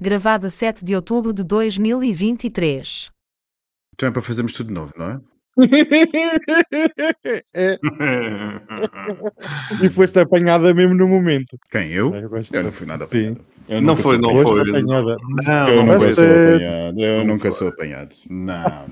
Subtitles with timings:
[0.00, 3.10] gravada 7 de outubro de 2023.
[3.94, 5.20] Então é para fazermos tudo de novo, não é?
[7.54, 7.78] É,
[9.82, 11.58] e foste apanhada mesmo no momento.
[11.70, 11.90] Quem?
[11.92, 12.14] Eu?
[12.14, 12.28] Eu
[12.62, 13.28] não fui nada Sim.
[13.30, 13.46] apanhado.
[13.68, 14.60] Eu Não foi, não foi.
[14.60, 15.16] apanhada.
[15.44, 17.00] Não, Eu nunca sou apanhado.
[17.00, 17.52] Eu não nunca foi.
[17.52, 18.16] sou apanhado.
[18.28, 18.86] Não, não.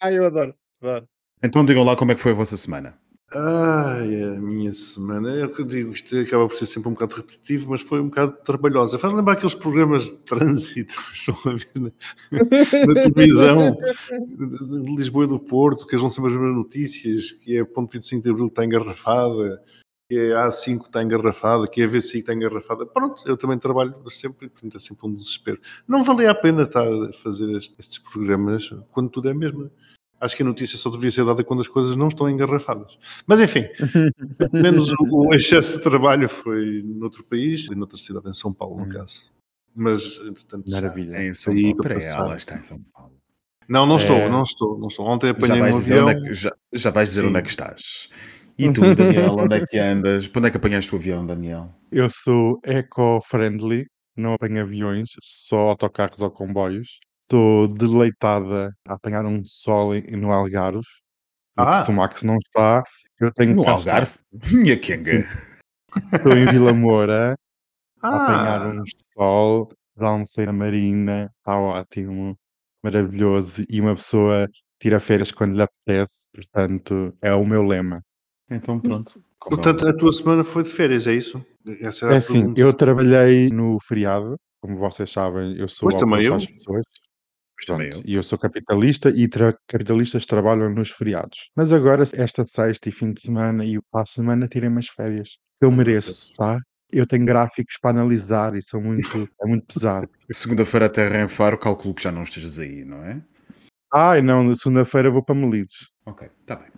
[0.00, 0.54] Ai, eu adoro.
[0.80, 1.08] adoro.
[1.42, 2.96] Então digam lá como é que foi a vossa semana.
[3.30, 6.94] Ai, a minha semana, é o que eu digo, isto acaba por ser sempre um
[6.94, 8.98] bocado repetitivo, mas foi um bocado trabalhosa.
[8.98, 11.90] Faz lembrar aqueles programas de trânsito que estão a ver na,
[12.86, 13.76] na televisão
[14.26, 17.92] de Lisboa e do Porto, que eles vão sempre as mesmas notícias, que é ponto
[17.92, 19.62] 25 de Abril está engarrafada,
[20.08, 22.86] que é a A5 está engarrafada, que é a VCI está engarrafada.
[22.86, 25.60] Pronto, eu também trabalho sempre, portanto é sempre um desespero.
[25.86, 29.70] Não valia a pena estar a fazer este- estes programas quando tudo é mesmo.
[30.20, 32.98] Acho que a notícia só deveria ser dada quando as coisas não estão engarrafadas.
[33.26, 33.66] Mas enfim,
[34.52, 38.84] menos o, excesso de trabalho foi noutro país e noutra cidade, em São Paulo, no
[38.84, 38.88] Hum.
[38.88, 39.30] caso.
[39.74, 41.22] Mas, entretanto, já- Maravilha.
[41.24, 41.76] Em São Aí, Paulo.
[41.82, 43.12] para ela está em São Paulo.
[43.68, 44.28] Não, não estou, É.
[44.28, 45.06] não estou, não estou.
[45.06, 46.08] Ontem apanhei um dizer avião.
[46.08, 47.28] é que, já, já vais dizer Sim.
[47.28, 48.08] onde é que estás.
[48.58, 50.26] E tu, Daniel, onde é que andas?
[50.26, 51.72] Para onde é que apanhaste o avião, Daniel?
[51.92, 56.98] Eu sou eco-friendly, não apanho aviões, só autocarros ou comboios.
[57.32, 60.80] Estou deleitada a apanhar um sol em- no Algarve.
[61.54, 61.84] Porque Ah.
[61.84, 62.82] se o Max não está,
[63.20, 63.90] eu tenho No que cá estar.
[63.96, 64.18] Algarve?
[64.72, 65.28] Minha quenga.
[66.14, 67.36] Estou em Vila Moura
[68.02, 72.34] a apanhar Ah, um sol, já almocei na marina, está ótimo,
[72.82, 73.62] maravilhoso.
[73.68, 74.48] E uma pessoa
[74.80, 78.00] tira férias quando lhe apetece, portanto, é o meu lema.
[78.50, 79.22] Então pronto.
[79.38, 81.44] Como portanto, é a tua semana foi de férias, é isso?
[81.82, 82.60] Essa era É a assim, pergunta.
[82.60, 86.54] eu trabalhei no feriado, como vocês sabem, eu sou Pois, também às eu.
[86.54, 86.84] pessoas.
[87.66, 88.10] Também Pronto, eu.
[88.10, 91.50] e eu sou capitalista e tra- capitalistas trabalham nos feriados.
[91.56, 95.36] Mas agora, esta sexta e fim de semana e para a semana, tirei umas férias.
[95.60, 96.58] Eu mereço, tá?
[96.92, 100.08] Eu tenho gráficos para analisar e são muito, é muito pesado.
[100.30, 103.20] Segunda-feira a terra em Faro, calculo que já não estejas aí, não é?
[103.92, 105.88] Ai, não, na segunda-feira vou para Melides.
[106.06, 106.68] Ok, está bem.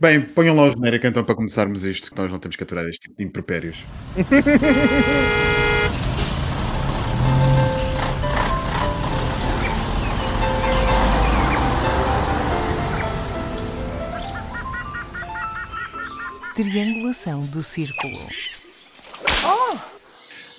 [0.00, 2.84] Bem, ponham lá o genérico então para começarmos isto, que nós não temos que aturar
[2.86, 3.84] este tipo de impropérios.
[16.54, 18.14] Triangulação do círculo.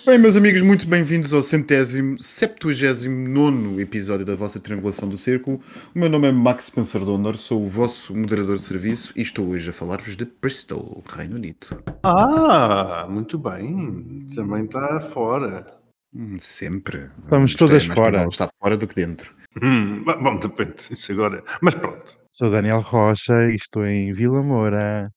[0.06, 5.60] Bem, meus amigos, muito bem-vindos ao centésimo, septuagésimo nono episódio da vossa Triangulação do Círculo.
[5.96, 9.48] O meu nome é Max Spencer Donner, sou o vosso moderador de serviço e estou
[9.48, 11.68] hoje a falar-vos de Bristol, Reino Unido.
[12.04, 14.28] Ah, muito bem.
[14.36, 15.66] Também está fora.
[16.14, 17.10] Hum, sempre.
[17.24, 18.10] Estamos Isto é todas mais fora.
[18.12, 19.34] provável estar fora do que dentro.
[19.64, 20.76] Hum, bom, bom, depende.
[20.92, 21.44] Isso agora.
[21.62, 22.20] Mas pronto.
[22.30, 25.10] Sou Daniel Rocha e estou em Vila Moura.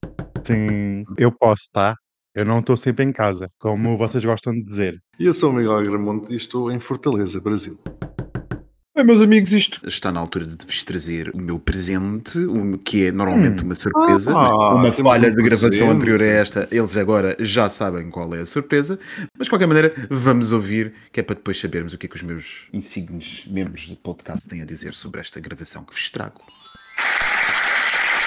[0.44, 1.04] Tem...
[1.16, 1.94] Eu posso, tá?
[2.34, 5.02] Eu não estou sempre em casa, como vocês gostam de dizer.
[5.18, 7.78] E eu sou o Miguel Agramonte e estou em Fortaleza, Brasil.
[8.98, 13.06] Bem, meus amigos, isto está na altura de vos trazer o meu presente, o que
[13.06, 14.32] é normalmente uma surpresa.
[14.32, 15.90] Ah, uma falha de gravação presente.
[15.90, 18.98] anterior a esta, eles agora já sabem qual é a surpresa.
[19.38, 22.16] Mas de qualquer maneira, vamos ouvir, que é para depois sabermos o que é que
[22.16, 26.40] os meus insignes membros do podcast têm a dizer sobre esta gravação que vos trago.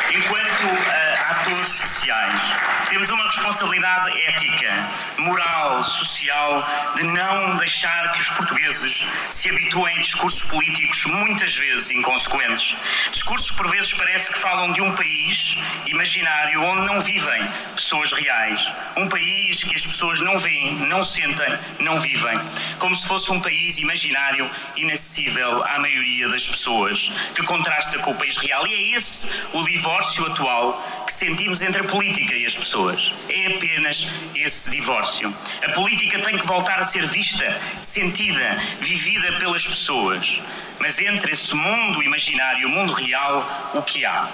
[0.10, 1.01] Enquanto ah,
[1.32, 2.56] atores sociais,
[2.90, 10.02] temos uma responsabilidade ética, moral, social, de não deixar que os portugueses se habituem a
[10.02, 12.76] discursos políticos muitas vezes inconsequentes.
[13.12, 15.56] Discursos por vezes parece que falam de um país
[15.86, 18.74] imaginário onde não vivem pessoas reais.
[18.98, 22.40] Um país que as pessoas não veem, não sentem, não vivem.
[22.78, 28.16] Como se fosse um país imaginário inacessível à maioria das pessoas, que contrasta com o
[28.16, 28.68] país real.
[28.68, 33.12] E é esse o divórcio atual que sentimos entre a política e as pessoas.
[33.28, 35.36] É apenas esse divórcio.
[35.62, 40.42] A política tem que voltar a ser vista, sentida, vivida pelas pessoas.
[40.80, 44.26] Mas entre esse mundo imaginário e o mundo real, o que há?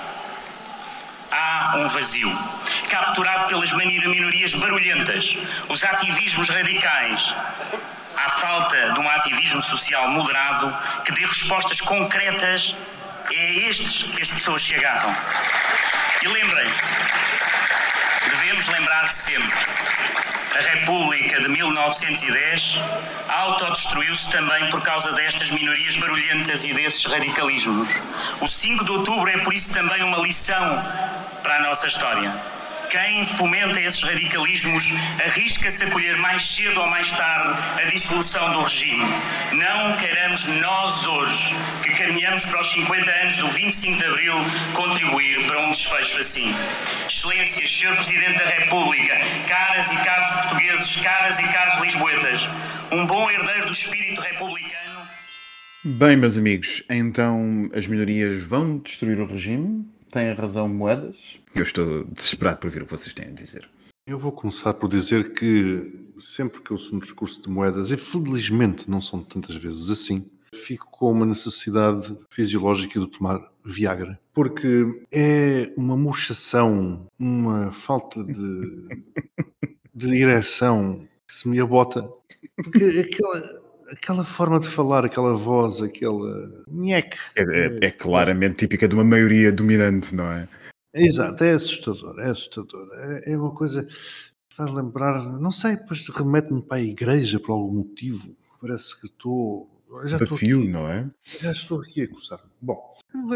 [1.31, 2.31] Há um vazio,
[2.89, 5.35] capturado pelas minorias barulhentas,
[5.67, 7.33] os ativismos radicais.
[8.15, 12.75] Há falta de um ativismo social moderado que dê respostas concretas.
[13.29, 15.13] É a estes que as pessoas se agarram.
[16.21, 16.81] E lembrem-se,
[18.29, 19.53] devemos lembrar sempre.
[20.55, 22.79] A República de 1910
[23.27, 28.01] autodestruiu-se também por causa destas minorias barulhentas e desses radicalismos.
[28.39, 30.81] O 5 de outubro é por isso também uma lição
[31.43, 32.56] para a nossa história.
[32.89, 34.89] Quem fomenta esses radicalismos
[35.25, 39.03] arrisca-se a colher mais cedo ou mais tarde a dissolução do regime.
[39.51, 44.33] Não queiramos nós hoje, que caminhamos para os 50 anos do 25 de Abril,
[44.73, 46.55] contribuir para um desfecho assim.
[47.09, 47.95] Excelências, Sr.
[47.95, 49.15] Presidente da República,
[49.47, 52.47] caras e caros portugueses, caras e caros lisboetas,
[52.91, 55.07] um bom herdeiro do espírito republicano.
[55.83, 59.96] Bem, meus amigos, então as minorias vão destruir o regime?
[60.11, 61.15] Tem a razão moedas?
[61.55, 63.69] Eu estou desesperado por ouvir o que vocês têm a dizer.
[64.05, 67.97] Eu vou começar por dizer que sempre que eu sou um discurso de moedas, e
[67.97, 74.17] felizmente não são tantas vezes assim, fico com uma necessidade fisiológica de tomar Viagra.
[74.33, 78.87] Porque é uma murchação, uma falta de,
[79.93, 82.09] de ereção que se me abota.
[82.55, 86.63] Porque aquela, aquela forma de falar, aquela voz, aquela.
[86.69, 87.17] Nheque.
[87.35, 90.47] É, é- é claramente típica de uma maioria dominante, não é?
[90.93, 92.87] Exato, é assustador, é assustador.
[92.93, 93.93] É, é uma coisa que
[94.55, 98.35] faz lembrar, não sei, depois remete-me para a igreja por algum motivo.
[98.59, 99.69] Parece que estou.
[100.05, 101.09] Já Desafio, aqui, não é?
[101.41, 102.41] já estou aqui a coçar.
[102.61, 102.77] Bom,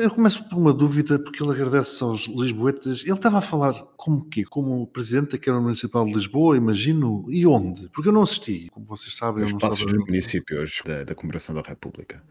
[0.01, 3.01] eu começo por uma dúvida, porque ele agradece aos Lisboetas.
[3.03, 4.44] Ele estava a falar como quê?
[4.44, 7.25] Como presidente da Câmara Municipal de Lisboa, imagino.
[7.30, 7.88] E onde?
[7.89, 8.68] Porque eu não assisti.
[8.69, 12.21] Como vocês sabem, Os passos dos municípios da, da comemoração da República.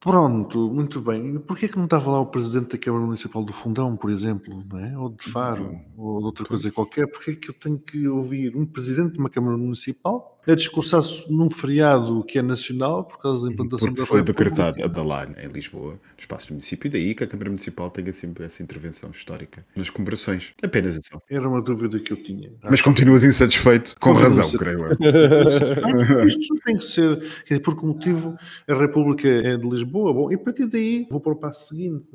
[0.00, 1.36] Pronto, muito bem.
[1.36, 4.62] E porquê que não estava lá o presidente da Câmara Municipal do Fundão, por exemplo,
[4.68, 4.98] não é?
[4.98, 7.06] ou de Faro, ou de outra coisa qualquer?
[7.06, 11.50] Porquê que eu tenho que ouvir um presidente de uma Câmara Municipal a discursar-se num
[11.50, 15.48] feriado que é nacional por causa da implantação Porque da foi decretado a Dalar em
[15.48, 19.10] Lisboa, no espaço do município, e daí que a Câmara Municipal tenha sempre essa intervenção
[19.10, 20.52] histórica nas comemorações.
[20.62, 21.10] Apenas isso.
[21.30, 22.52] Era uma dúvida que eu tinha.
[22.62, 26.28] Mas continuas insatisfeito, com razão, creio eu.
[26.28, 28.36] Isto tem que ser, por que motivo
[28.68, 30.12] a República é de Lisboa?
[30.12, 32.08] Bom, e a partir daí vou para o passo seguinte,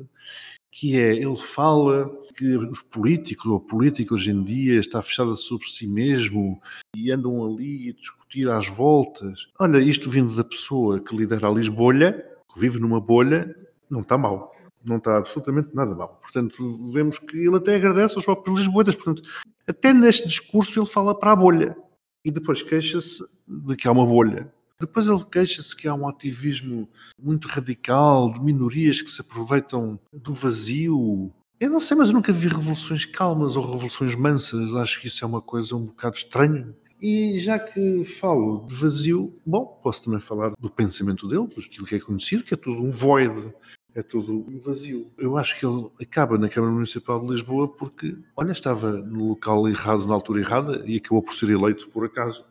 [0.70, 5.34] que é, ele fala que os políticos, ou a política hoje em dia está fechada
[5.34, 6.60] sobre si mesmo
[6.96, 7.92] e andam ali a
[8.30, 9.48] discutir às voltas.
[9.58, 13.54] Olha, isto vindo da pessoa que lidera a Lisbolha, que vive numa bolha,
[13.90, 14.54] não está mal.
[14.84, 16.20] Não está absolutamente nada mal.
[16.22, 18.94] Portanto, vemos que ele até agradece aos próprios lisboetas.
[18.94, 19.22] Portanto,
[19.66, 21.76] até neste discurso ele fala para a bolha
[22.24, 24.50] e depois queixa-se de que há uma bolha.
[24.80, 26.88] Depois ele queixa-se que há um ativismo
[27.20, 31.30] muito radical de minorias que se aproveitam do vazio.
[31.58, 34.74] Eu não sei, mas eu nunca vi revoluções calmas ou revoluções mansas.
[34.74, 36.74] Acho que isso é uma coisa um bocado estranha.
[37.00, 41.94] E já que falo de vazio, bom, posso também falar do pensamento dele, daquilo que
[41.94, 43.54] é conhecido, que é tudo um void,
[43.94, 45.10] é tudo um vazio.
[45.16, 49.66] Eu acho que ele acaba na Câmara Municipal de Lisboa porque, olha, estava no local
[49.66, 52.44] errado, na altura errada, e acabou por ser eleito por acaso.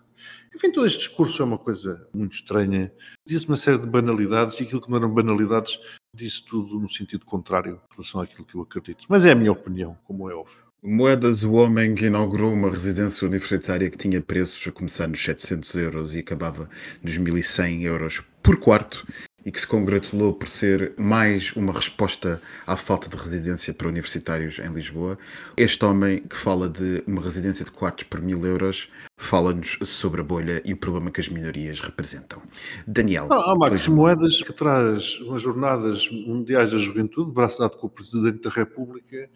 [0.53, 2.91] Enfim, todo este discurso é uma coisa muito estranha.
[3.25, 5.79] Diz uma série de banalidades e aquilo que não eram banalidades
[6.13, 9.05] disse tudo no sentido contrário em relação àquilo que eu acredito.
[9.07, 10.68] Mas é a minha opinião, como é óbvio.
[10.81, 15.75] Moedas, o homem que inaugurou uma residência universitária que tinha preços a começar nos 700
[15.75, 16.69] euros e acabava
[17.03, 19.05] nos 1100 euros por quarto
[19.45, 24.57] e que se congratulou por ser mais uma resposta à falta de residência para universitários
[24.59, 25.17] em Lisboa.
[25.57, 30.23] Este homem que fala de uma residência de quartos por mil euros fala-nos sobre a
[30.23, 32.41] bolha e o problema que as minorias representam.
[32.87, 33.27] Daniel.
[33.29, 37.87] Ah, há Max pois- Moedas que traz umas jornadas mundiais da juventude, braço dado com
[37.87, 39.29] o Presidente da República,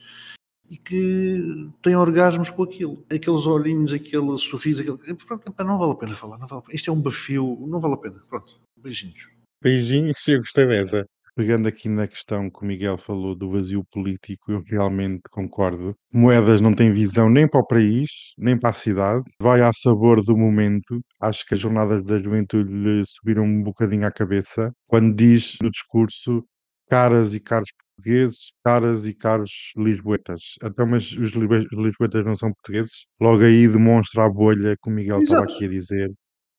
[0.69, 3.03] e que tem orgasmos com aquilo.
[3.11, 5.15] Aqueles olhinhos, aquele sorriso, aquele...
[5.15, 6.37] Pronto, epá, não vale a pena falar.
[6.37, 6.75] Não vale a pena.
[6.75, 8.19] Isto é um bafio, não vale a pena.
[8.29, 9.27] Pronto, beijinhos.
[9.61, 11.05] Beijinhos, eu gostei dessa.
[11.35, 15.95] Pegando aqui na questão que o Miguel falou do vazio político, eu realmente concordo.
[16.13, 19.23] Moedas não tem visão nem para o país, nem para a cidade.
[19.41, 21.01] Vai a sabor do momento.
[21.19, 24.71] Acho que as jornadas da juventude lhe subiram um bocadinho à cabeça.
[24.85, 26.45] Quando diz no discurso
[26.87, 30.41] caras e caros portugueses, caras e caros lisboetas.
[30.63, 33.05] Então, mas os lisboe- os lisboetas não são portugueses?
[33.21, 35.55] Logo aí demonstra a bolha que o Miguel estava Exato.
[35.55, 36.11] aqui a dizer.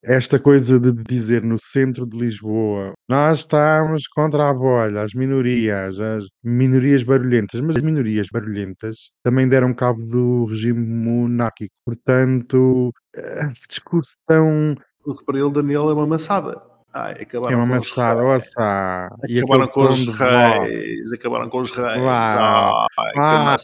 [0.06, 5.98] Esta coisa de dizer no centro de Lisboa, nós estamos contra a bolha, as minorias,
[5.98, 11.72] as minorias barulhentas, mas as minorias barulhentas também deram cabo do regime monárquico.
[11.86, 14.74] Portanto, eh, discurso tão.
[15.06, 16.73] O que para ele, Daniel, é uma maçada.
[16.94, 18.34] Ai, acabaram É uma com os maçada, reis.
[18.46, 19.08] ouça.
[19.28, 21.12] E Acabaram com os reis.
[21.12, 21.88] Acabaram com os reis.
[21.98, 23.56] Ai, que Ah,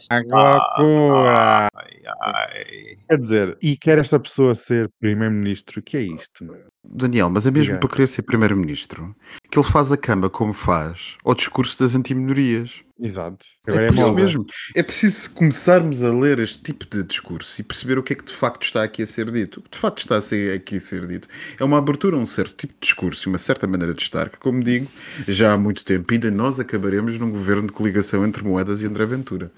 [0.75, 1.69] que loucura!
[1.73, 2.97] Ai, ai.
[3.09, 5.81] Quer dizer, e quer esta pessoa ser primeiro-ministro?
[5.81, 6.43] Que é isto?
[6.43, 6.57] meu?
[6.83, 7.79] Daniel, mas é mesmo Diga.
[7.79, 9.15] para querer ser primeiro-ministro
[9.49, 12.83] que ele faz a cama como faz ao discurso das antiminorias.
[13.01, 13.43] Exato.
[13.67, 14.45] É Agora é, por isso mesmo.
[14.75, 18.23] É preciso começarmos a ler este tipo de discurso e perceber o que é que
[18.23, 19.59] de facto está aqui a ser dito.
[19.59, 21.27] O que de facto está a ser aqui a ser dito
[21.59, 24.29] é uma abertura a um certo tipo de discurso e uma certa maneira de estar
[24.29, 24.87] que, como digo,
[25.27, 29.05] já há muito tempo ainda nós acabaremos num governo de coligação entre Moedas e André
[29.07, 29.51] Ventura.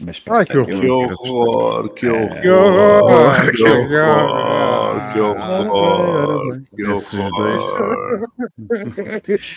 [0.00, 3.64] Mas Ai, que eu Que não quero horror, que horror, Que horror, que que
[4.90, 8.28] horror, que horror, que Esses horror.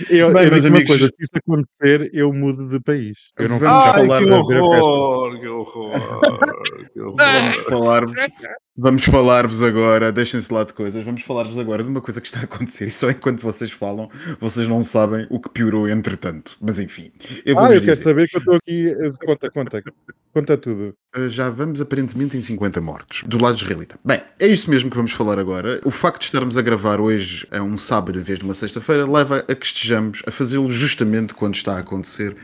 [0.10, 3.32] Eu, Bem, eu meus amigos- coisa, se isso acontecer, eu mudo de país.
[3.40, 5.90] Eu não Ai, falar que horror, que horror,
[6.94, 7.16] que horror.
[7.18, 8.14] Vamos falar-vos
[8.76, 12.40] Vamos falar-vos agora, deixem-se lá de coisas, vamos falar-vos agora de uma coisa que está
[12.40, 16.58] a acontecer e só enquanto vocês falam, vocês não sabem o que piorou entretanto.
[16.60, 17.12] Mas enfim,
[17.46, 17.86] eu vou Ah, eu dizer.
[17.92, 18.88] quero saber que eu estou aqui.
[18.90, 19.84] eh, Conta, conta,
[20.34, 20.96] conta tudo.
[21.16, 24.00] Uh, Já vamos aparentemente em 50 mortos do lado israelita.
[24.04, 25.80] Bem, é isto mesmo que vamos falar agora.
[25.86, 29.06] O facto de estarmos a gravar hoje a um sábado em vez de uma sexta-feira
[29.08, 32.36] leva a que estejamos a fazê-lo justamente quando está a acontecer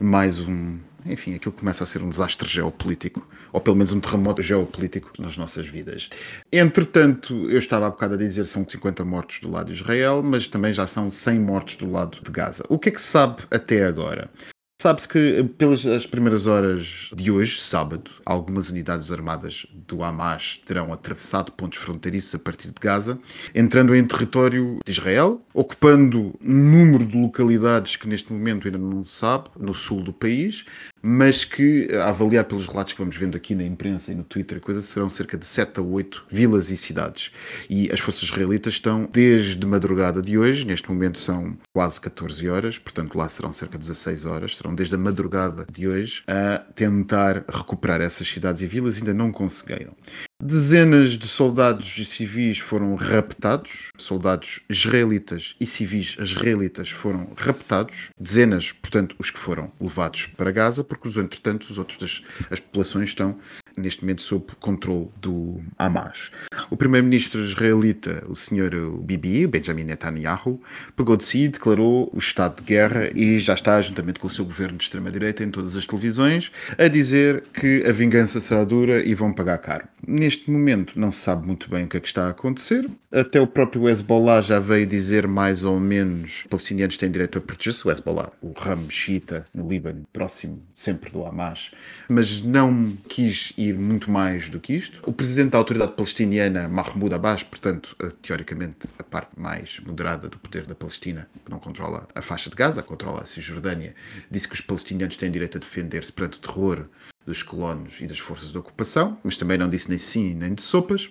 [0.00, 0.78] mais um.
[1.08, 5.36] Enfim, aquilo começa a ser um desastre geopolítico, ou pelo menos um terremoto geopolítico nas
[5.36, 6.08] nossas vidas.
[6.52, 10.46] Entretanto, eu estava há bocado a dizer são 50 mortos do lado de Israel, mas
[10.46, 12.64] também já são 100 mortos do lado de Gaza.
[12.68, 14.30] O que é que se sabe até agora?
[14.78, 20.92] Sabe-se que pelas as primeiras horas de hoje, sábado, algumas unidades armadas do Hamas terão
[20.92, 23.18] atravessado pontos fronteiriços a partir de Gaza,
[23.54, 29.02] entrando em território de Israel, ocupando um número de localidades que neste momento ainda não
[29.02, 30.66] se sabe, no sul do país,
[31.08, 34.60] mas que, a avaliar pelos relatos que vamos vendo aqui na imprensa e no Twitter,
[34.60, 37.30] coisas serão cerca de 7 a 8 vilas e cidades.
[37.70, 42.78] E as forças israelitas estão desde madrugada de hoje, neste momento são quase 14 horas,
[42.80, 47.44] portanto lá serão cerca de 16 horas, serão desde a madrugada de hoje a tentar
[47.48, 49.94] recuperar essas cidades e vilas, ainda não conseguiram.
[50.42, 58.70] Dezenas de soldados e civis foram raptados, soldados israelitas e civis israelitas foram raptados, dezenas,
[58.70, 63.08] portanto, os que foram levados para Gaza, porque os entretanto os outros das as populações
[63.08, 63.38] estão
[63.76, 66.30] neste momento sob controle do Hamas.
[66.70, 68.70] O primeiro-ministro israelita, o senhor
[69.02, 70.60] Bibi, Benjamin Netanyahu,
[70.96, 74.30] pegou de si e declarou o estado de guerra e já está, juntamente com o
[74.30, 79.04] seu governo de extrema-direita, em todas as televisões, a dizer que a vingança será dura
[79.04, 79.86] e vão pagar caro.
[80.06, 82.88] Neste momento não se sabe muito bem o que é que está a acontecer.
[83.12, 87.38] Até o próprio Hezbollah já veio dizer mais ou menos que os palestinianos têm direito
[87.38, 87.86] a proteger-se.
[87.86, 91.70] O Hezbollah, o ramo xiita no Líbano, próximo sempre do Hamas,
[92.08, 95.00] mas não quis ir muito mais do que isto.
[95.04, 100.38] O presidente da autoridade palestiniana, Mahmoud Abbas, portanto, eh, teoricamente a parte mais moderada do
[100.38, 103.94] poder da Palestina, que não controla a faixa de Gaza, controla a Cisjordânia,
[104.30, 106.88] disse que os palestinianos têm direito a defender-se perante o terror
[107.26, 110.62] dos colonos e das forças de ocupação, mas também não disse nem sim nem de
[110.62, 111.10] sopas.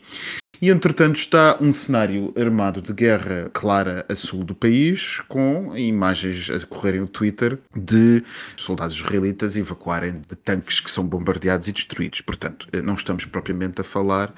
[0.62, 6.50] E entretanto está um cenário armado de guerra clara a sul do país, com imagens
[6.50, 8.24] a correrem no Twitter de
[8.56, 12.22] soldados israelitas evacuarem de tanques que são bombardeados e destruídos.
[12.22, 14.34] Portanto, não estamos propriamente a falar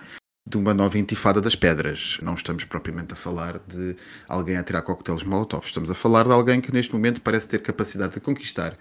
[0.48, 2.18] de uma nova intifada das pedras.
[2.22, 3.96] Não estamos propriamente a falar de
[4.28, 5.66] alguém a tirar coquetéis molotov.
[5.66, 8.78] Estamos a falar de alguém que neste momento parece ter capacidade de conquistar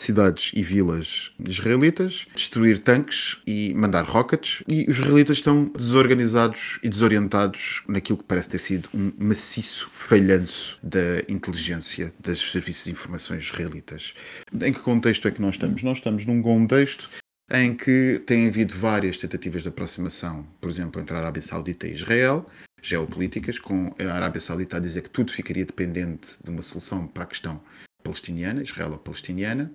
[0.00, 4.62] cidades e vilas israelitas, destruir tanques e mandar rockets.
[4.66, 10.78] E os israelitas estão desorganizados e desorientados naquilo que parece ter sido um maciço falhanço
[10.82, 14.14] da inteligência dos serviços de informações israelitas.
[14.52, 15.82] Em que contexto é que nós estamos?
[15.82, 17.10] Nós estamos num contexto
[17.52, 21.92] em que tem havido várias tentativas de aproximação, por exemplo, entre a Arábia Saudita e
[21.92, 22.46] Israel,
[22.80, 27.24] geopolíticas, com a Arábia Saudita a dizer que tudo ficaria dependente de uma solução para
[27.24, 27.60] a questão
[28.02, 29.72] palestiniana, israelo-palestiniana,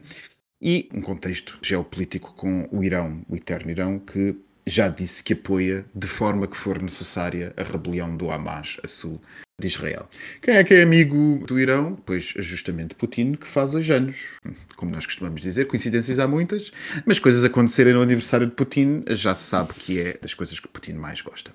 [0.62, 4.36] e um contexto geopolítico com o Irão, o eterno Irão, que
[4.68, 9.22] já disse que apoia de forma que for necessária a rebelião do Hamas a sul
[9.60, 10.10] de Israel.
[10.42, 11.96] Quem é que é amigo do Irão?
[11.96, 14.38] Pois justamente Putin, que faz hoje anos.
[14.76, 16.72] Como nós costumamos dizer, coincidências há muitas,
[17.06, 20.68] mas coisas acontecerem no aniversário de Putin já se sabe que é das coisas que
[20.68, 21.54] Putin mais gosta.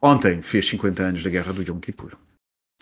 [0.00, 2.16] Ontem fez 50 anos da guerra do Yom Kippur.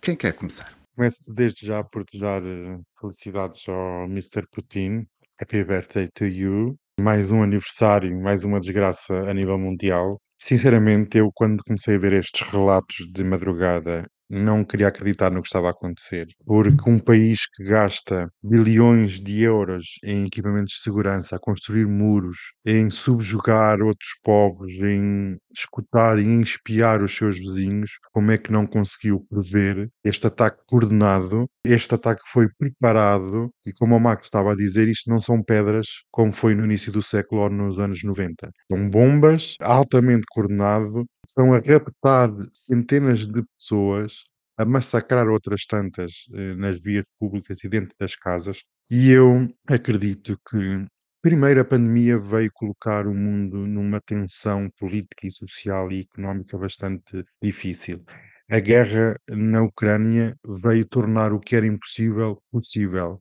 [0.03, 0.80] Quem quer começar?
[1.01, 4.47] Começo desde já por desejar eh, felicidades ao Mr.
[4.53, 5.07] Putin.
[5.41, 6.77] Happy birthday to you.
[7.01, 10.21] Mais um aniversário, mais uma desgraça a nível mundial.
[10.37, 15.49] Sinceramente, eu quando comecei a ver estes relatos de madrugada, não queria acreditar no que
[15.49, 16.27] estava a acontecer.
[16.47, 22.37] Porque um país que gasta bilhões de euros em equipamentos de segurança, a construir muros,
[22.65, 28.67] em subjugar outros povos, em escutar e espiar os seus vizinhos, como é que não
[28.67, 31.47] conseguiu prever este ataque coordenado?
[31.65, 35.87] Este ataque foi preparado e, como o Max estava a dizer, isto não são pedras
[36.11, 38.51] como foi no início do século ou nos anos 90.
[38.71, 44.23] São bombas altamente coordenado, estão a raptar centenas de pessoas,
[44.57, 48.63] a massacrar outras tantas eh, nas vias públicas e dentro das casas.
[48.91, 50.85] E eu acredito que
[51.23, 57.25] Primeiro, a pandemia veio colocar o mundo numa tensão política e social e económica bastante
[57.43, 57.99] difícil.
[58.51, 63.21] A guerra na Ucrânia veio tornar o que era impossível possível.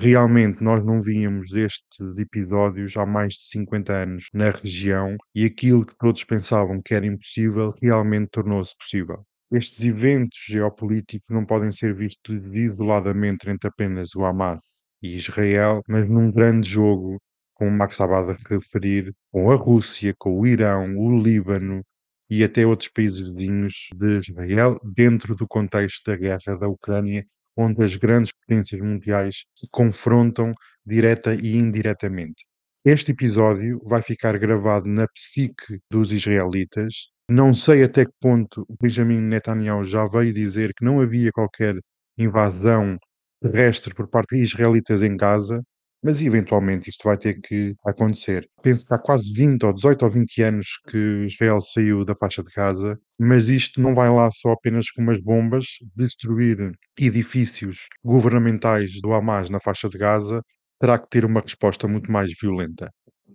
[0.00, 5.86] Realmente nós não víamos estes episódios há mais de 50 anos na região e aquilo
[5.86, 9.24] que todos pensavam que era impossível realmente tornou-se possível.
[9.52, 16.08] Estes eventos geopolíticos não podem ser vistos isoladamente entre apenas o Hamas e Israel, mas
[16.08, 17.20] num grande jogo,
[17.54, 21.82] como o Max estava a referir, com a Rússia, com o Irão, o Líbano,
[22.28, 27.26] e até outros países vizinhos de Israel, dentro do contexto da guerra da Ucrânia,
[27.56, 30.54] onde as grandes potências mundiais se confrontam
[30.86, 32.44] direta e indiretamente.
[32.84, 37.10] Este episódio vai ficar gravado na psique dos israelitas.
[37.28, 41.78] Não sei até que ponto o Benjamin Netanyahu já veio dizer que não havia qualquer
[42.16, 42.98] invasão
[43.40, 45.62] terrestre por parte de israelitas em Gaza,
[46.02, 48.48] mas eventualmente isto vai ter que acontecer.
[48.62, 52.42] Penso que há quase 20 ou 18 ou 20 anos que Israel saiu da faixa
[52.42, 58.92] de Gaza, mas isto não vai lá só apenas com umas bombas, destruir edifícios governamentais
[59.02, 60.42] do Hamas na faixa de Gaza,
[60.78, 62.90] terá que ter uma resposta muito mais violenta.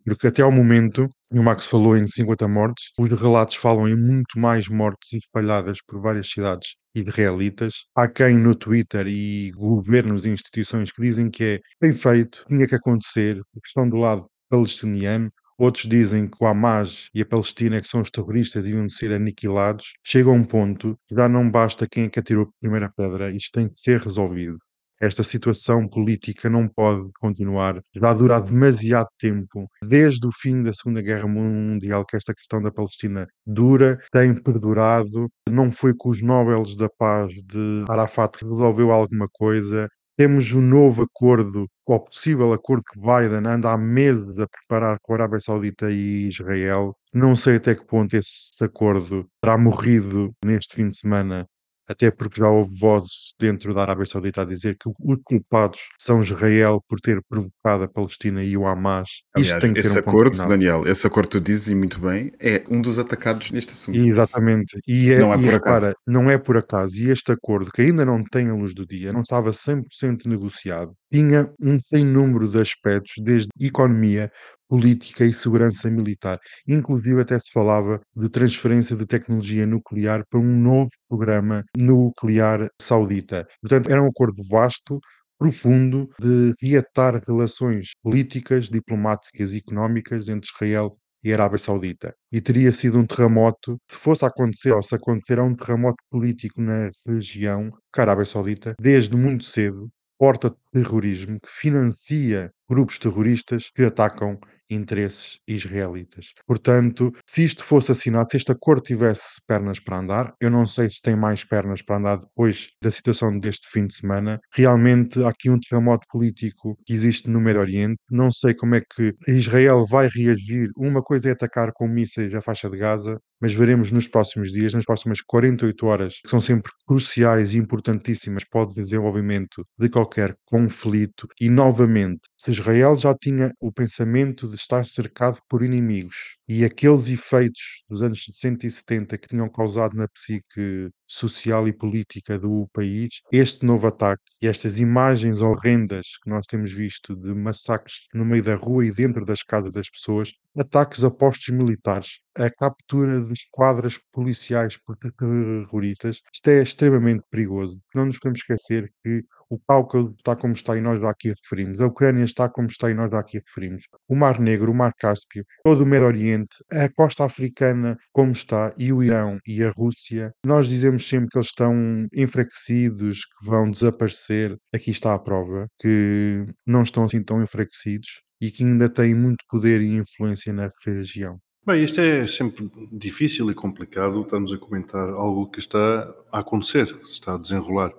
[0.06, 3.96] Porque até ao momento, e o Max falou em 50 mortes, os relatos falam em
[3.96, 7.74] muito mais mortes espalhadas por várias cidades israelitas.
[7.96, 12.68] Há quem no Twitter e governos e instituições que dizem que é bem feito, tinha
[12.68, 17.80] que acontecer, porque estão do lado palestiniano, Outros dizem que o Hamas e a Palestina,
[17.80, 19.94] que são os terroristas, iam ser aniquilados.
[20.04, 23.32] Chega a um ponto que já não basta quem é que atirou a primeira pedra,
[23.32, 24.58] isto tem que ser resolvido.
[25.02, 27.82] Esta situação política não pode continuar.
[27.94, 32.72] Já dura demasiado tempo, desde o fim da Segunda Guerra Mundial, que esta questão da
[32.72, 35.30] Palestina dura, tem perdurado.
[35.50, 39.90] Não foi com os Nobels da Paz de Arafat que resolveu alguma coisa.
[40.18, 45.12] Temos um novo acordo, ou possível acordo que Biden anda há meses a preparar com
[45.12, 46.96] a Arábia Saudita e Israel.
[47.14, 51.46] Não sei até que ponto esse acordo terá morrido neste fim de semana
[51.88, 56.22] até porque já houve vozes dentro da Arábia Saudita a dizer que os culpados são
[56.22, 59.10] Israel por ter provocado a Palestina e o Hamas.
[59.36, 60.38] Aliás, Isto tem que esse um acordo.
[60.38, 63.98] Daniel, esse acordo que tu dizes e muito bem, é um dos atacados neste assunto.
[63.98, 64.80] Exatamente.
[64.88, 65.94] E, é, não é por acaso.
[66.08, 66.96] não é por acaso.
[66.98, 70.94] E este acordo, que ainda não tem a luz do dia, não estava 100% negociado,
[71.12, 74.32] tinha um sem número de aspectos, desde economia,
[74.68, 76.40] política e segurança militar.
[76.68, 83.48] Inclusive até se falava de transferência de tecnologia nuclear para um novo programa nuclear saudita.
[83.62, 85.00] Portanto, era um acordo vasto,
[85.38, 92.16] profundo, de reatar relações políticas, diplomáticas e económicas entre Israel e Arábia Saudita.
[92.32, 96.92] E teria sido um terremoto, se fosse acontecer, ou se acontecer, um terremoto político na
[97.06, 103.84] região, que a Arábia Saudita, desde muito cedo, porta terrorismo, que financia grupos terroristas que
[103.84, 104.38] atacam
[104.70, 106.34] interesses israelitas.
[106.48, 110.90] Portanto, se isto fosse assinado, se este acordo tivesse pernas para andar, eu não sei
[110.90, 114.40] se tem mais pernas para andar depois da situação deste fim de semana.
[114.54, 117.98] Realmente há aqui um terremoto político que existe no Médio Oriente.
[118.10, 120.70] Não sei como é que Israel vai reagir.
[120.78, 124.74] Uma coisa é atacar com mísseis a faixa de Gaza, mas veremos nos próximos dias,
[124.74, 130.36] nas próximas 48 horas, que são sempre cruciais e importantíssimas para o desenvolvimento de qualquer
[130.46, 131.28] conflito.
[131.40, 137.08] E novamente, se Israel já tinha o pensamento de estar cercado por inimigos e aqueles
[137.08, 142.68] efeitos dos anos 60 e 70 que tinham causado na psique social e política do
[142.74, 148.26] país, este novo ataque e estas imagens horrendas que nós temos visto de massacres no
[148.26, 153.22] meio da rua e dentro das casas das pessoas, ataques a postos militares, a captura
[153.22, 157.80] de esquadras policiais por terroristas, isto é extremamente perigoso.
[157.94, 161.80] Não nos podemos esquecer que o Cáucaso está como está e nós já aqui referimos.
[161.80, 163.84] A Ucrânia está como está e nós já aqui referimos.
[164.08, 168.74] O Mar Negro, o Mar Cáspio, todo o Médio Oriente, a costa africana como está
[168.78, 170.34] e o Irão e a Rússia.
[170.46, 174.58] Nós dizemos sempre que eles estão enfraquecidos, que vão desaparecer.
[174.74, 179.44] Aqui está a prova que não estão assim tão enfraquecidos e que ainda têm muito
[179.50, 181.40] poder e influência na região.
[181.66, 184.22] Bem, isto é sempre difícil e complicado.
[184.22, 187.92] Estamos a comentar algo que está a acontecer, que se está a desenrolar.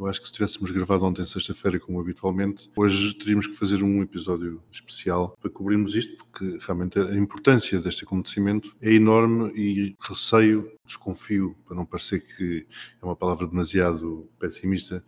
[0.00, 4.02] Eu acho que se tivéssemos gravado ontem, sexta-feira, como habitualmente, hoje teríamos que fazer um
[4.02, 10.72] episódio especial para cobrirmos isto, porque realmente a importância deste acontecimento é enorme e receio,
[10.86, 12.66] desconfio, para não parecer que
[13.00, 15.04] é uma palavra demasiado pessimista,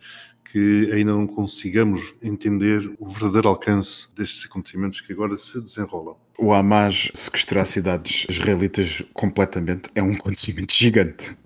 [0.52, 6.18] que ainda não consigamos entender o verdadeiro alcance destes acontecimentos que agora se desenrolam.
[6.38, 11.36] O Hamas sequestrar cidades israelitas completamente é um acontecimento gigante.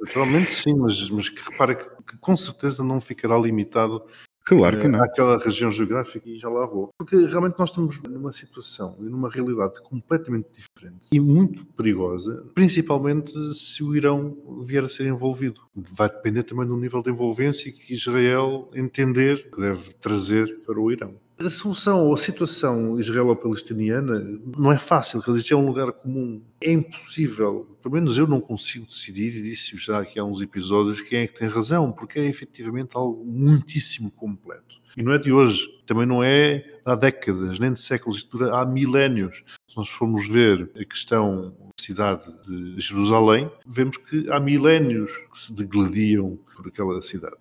[0.00, 4.04] Naturalmente sim, mas, mas que repara que, que com certeza não ficará limitado
[4.44, 5.02] Claro que não.
[5.02, 6.90] Aquela região geográfica e já lá vou.
[6.98, 13.32] Porque realmente nós estamos numa situação e numa realidade completamente diferente e muito perigosa, principalmente
[13.54, 15.62] se o Irão vier a ser envolvido.
[15.74, 20.92] Vai depender também do nível de envolvência que Israel entender que deve trazer para o
[20.92, 21.14] Irão.
[21.38, 24.20] A solução ou a situação israelo-palestiniana
[24.56, 26.40] não é fácil, porque isto é um lugar comum.
[26.60, 31.00] É impossível, pelo menos eu não consigo decidir, e disse já aqui há uns episódios,
[31.00, 34.80] quem é que tem razão, porque é efetivamente algo muitíssimo completo.
[34.96, 38.56] E não é de hoje, também não é há décadas, nem de séculos, isto dura
[38.56, 39.42] há milénios.
[39.68, 45.52] Se nós formos ver a questão cidade de Jerusalém, vemos que há milénios que se
[45.52, 47.36] degladiam por aquela cidade.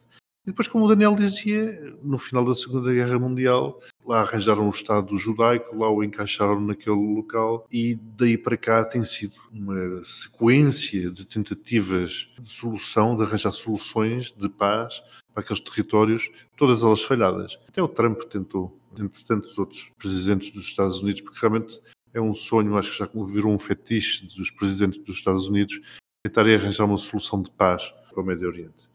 [0.46, 4.72] E depois, como o Daniel dizia, no final da Segunda Guerra Mundial, lá arranjaram o
[4.72, 11.10] Estado judaico, lá o encaixaram naquele local e daí para cá tem sido uma sequência
[11.10, 15.02] de tentativas de solução, de arranjar soluções de paz
[15.34, 17.58] para aqueles territórios, todas elas falhadas.
[17.66, 21.80] Até o Trump tentou, entre tantos outros presidentes dos Estados Unidos, porque realmente
[22.14, 25.80] é um sonho, acho que já virou um fetiche dos presidentes dos Estados Unidos,
[26.22, 28.93] tentarem arranjar uma solução de paz para o Médio Oriente.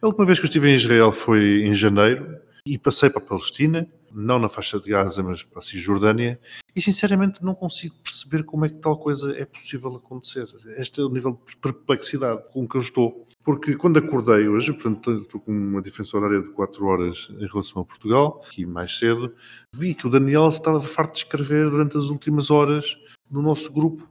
[0.00, 3.26] A última vez que eu estive em Israel foi em janeiro e passei para a
[3.26, 6.38] Palestina, não na faixa de Gaza, mas para a Cisjordânia,
[6.76, 10.46] e sinceramente não consigo perceber como é que tal coisa é possível acontecer.
[10.76, 13.26] Este é o nível de perplexidade com que eu estou.
[13.44, 17.82] Porque quando acordei hoje, portanto estou com uma diferença horária de 4 horas em relação
[17.82, 19.34] a Portugal, aqui mais cedo,
[19.74, 22.96] vi que o Daniel estava farto de escrever durante as últimas horas
[23.30, 24.08] no nosso grupo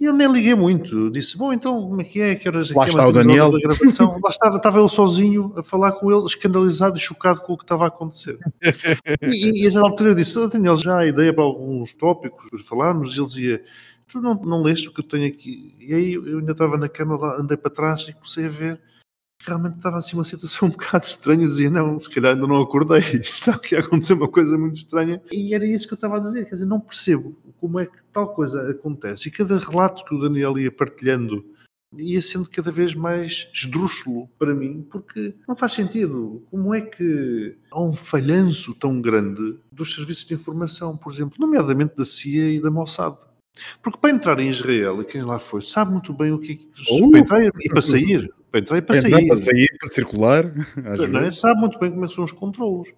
[0.00, 1.10] e eu nem liguei muito.
[1.10, 2.34] Disse, bom, então como é que é?
[2.34, 3.52] Que horas Lá está o Daniel.
[3.52, 4.18] Da gravação?
[4.22, 7.64] Lá estava, estava ele sozinho a falar com ele, escandalizado e chocado com o que
[7.64, 8.38] estava a acontecer.
[9.22, 12.62] e, e a altura eu disse, oh, Daniel, já há ideia para alguns tópicos para
[12.62, 13.14] falarmos?
[13.14, 13.64] E ele dizia,
[14.08, 15.74] tu não, não leste o que eu tenho aqui?
[15.78, 18.80] E aí eu ainda estava na cama, lá, andei para trás e comecei a ver
[19.44, 23.00] realmente estava assim uma situação um bocado estranha, dizia, não, se calhar ainda não acordei,
[23.20, 25.22] está aqui a acontecer uma coisa muito estranha.
[25.30, 27.96] E era isso que eu estava a dizer, quer dizer, não percebo como é que
[28.12, 29.28] tal coisa acontece.
[29.28, 31.44] E cada relato que o Daniel ia partilhando
[31.98, 36.42] ia sendo cada vez mais esdrúxulo para mim, porque não faz sentido.
[36.50, 41.94] Como é que há um falhanço tão grande dos serviços de informação, por exemplo, nomeadamente
[41.96, 43.16] da CIA e da Mossad?
[43.82, 46.56] Porque para entrar em Israel, e quem lá foi, sabe muito bem o que é
[46.56, 46.70] que...
[46.90, 47.10] Uh!
[47.10, 49.26] Para entrar e para sair para entrar e para entrar, sair.
[49.26, 50.52] Para sair, para circular.
[51.26, 51.30] É?
[51.30, 52.88] Sabe muito bem como é são os controlos.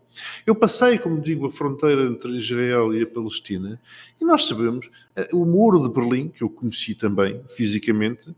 [0.44, 3.80] Eu passei, como digo, a fronteira entre Israel e a Palestina
[4.20, 8.34] e nós sabemos, eh, o muro de Berlim, que eu conheci também fisicamente,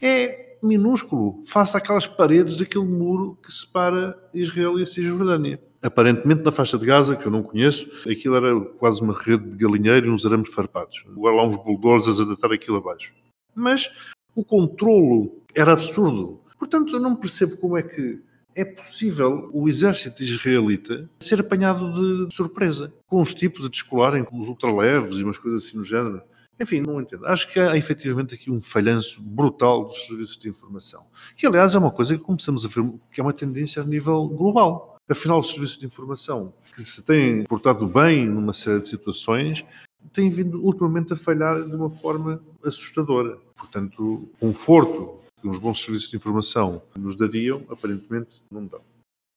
[0.00, 5.60] é minúsculo face àquelas paredes daquele muro que separa Israel e a Cisjordânia.
[5.82, 9.56] Aparentemente na faixa de Gaza, que eu não conheço, aquilo era quase uma rede de
[9.56, 11.04] galinheiro e uns arames farpados.
[11.08, 13.12] Agora lá uns bulldozers a deitar aquilo abaixo.
[13.54, 13.90] Mas
[14.34, 16.41] o controlo era absurdo.
[16.62, 18.20] Portanto, eu não percebo como é que
[18.54, 24.40] é possível o exército israelita ser apanhado de surpresa, com os tipos a descolarem como
[24.40, 26.22] os ultraleves e umas coisas assim no género.
[26.60, 27.26] Enfim, não entendo.
[27.26, 31.78] Acho que há efetivamente aqui um falhanço brutal dos serviços de informação, que aliás é
[31.78, 34.96] uma coisa que começamos a ver que é uma tendência a nível global.
[35.08, 39.64] Afinal, os serviços de informação que se têm portado bem numa série de situações
[40.12, 43.36] têm vindo ultimamente a falhar de uma forma assustadora.
[43.56, 48.80] Portanto, conforto que uns bons serviços de informação nos dariam, aparentemente não dão.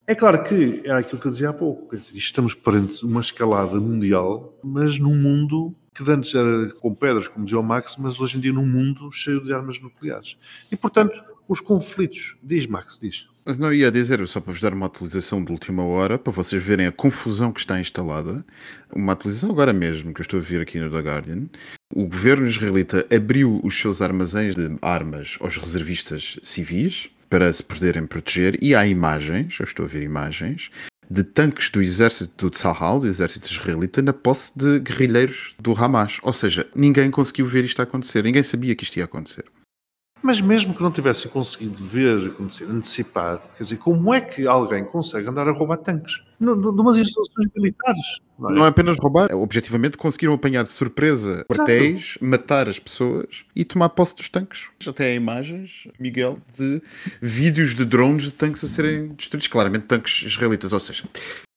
[0.07, 4.55] É claro que era aquilo que eu dizia há pouco, estamos perante uma escalada mundial,
[4.63, 8.39] mas num mundo que antes era com pedras, como dizia o Max, mas hoje em
[8.39, 10.37] dia num mundo cheio de armas nucleares.
[10.71, 13.27] E, portanto, os conflitos, diz Max, diz.
[13.47, 16.63] Mas não ia dizer, só para vos dar uma atualização de última hora, para vocês
[16.63, 18.43] verem a confusão que está instalada.
[18.91, 21.43] Uma atualização agora mesmo, que eu estou a ver aqui no The Guardian.
[21.93, 28.07] O governo israelita abriu os seus armazéns de armas aos reservistas civis para se poderem
[28.07, 30.71] proteger e há imagens, eu estou a ver imagens,
[31.07, 36.17] de tanques do exército do Tzahal, do exército israelita, na posse de guerrilheiros do Hamas.
[36.23, 39.45] Ou seja, ninguém conseguiu ver isto acontecer, ninguém sabia que isto ia acontecer.
[40.25, 44.83] Mas mesmo que não tivessem conseguido ver, acontecer, antecipar, quer dizer, como é que alguém
[44.83, 46.13] consegue andar a roubar tanques?
[46.39, 48.19] De umas instalações militares.
[48.39, 48.53] Não é?
[48.55, 53.89] não é apenas roubar, objetivamente conseguiram apanhar de surpresa quartéis, matar as pessoas e tomar
[53.89, 54.67] posse dos tanques.
[54.79, 56.81] Já tem imagens, Miguel, de
[57.21, 59.47] vídeos de drones de tanques a serem destruídos.
[59.47, 61.03] Claramente tanques israelitas, ou seja,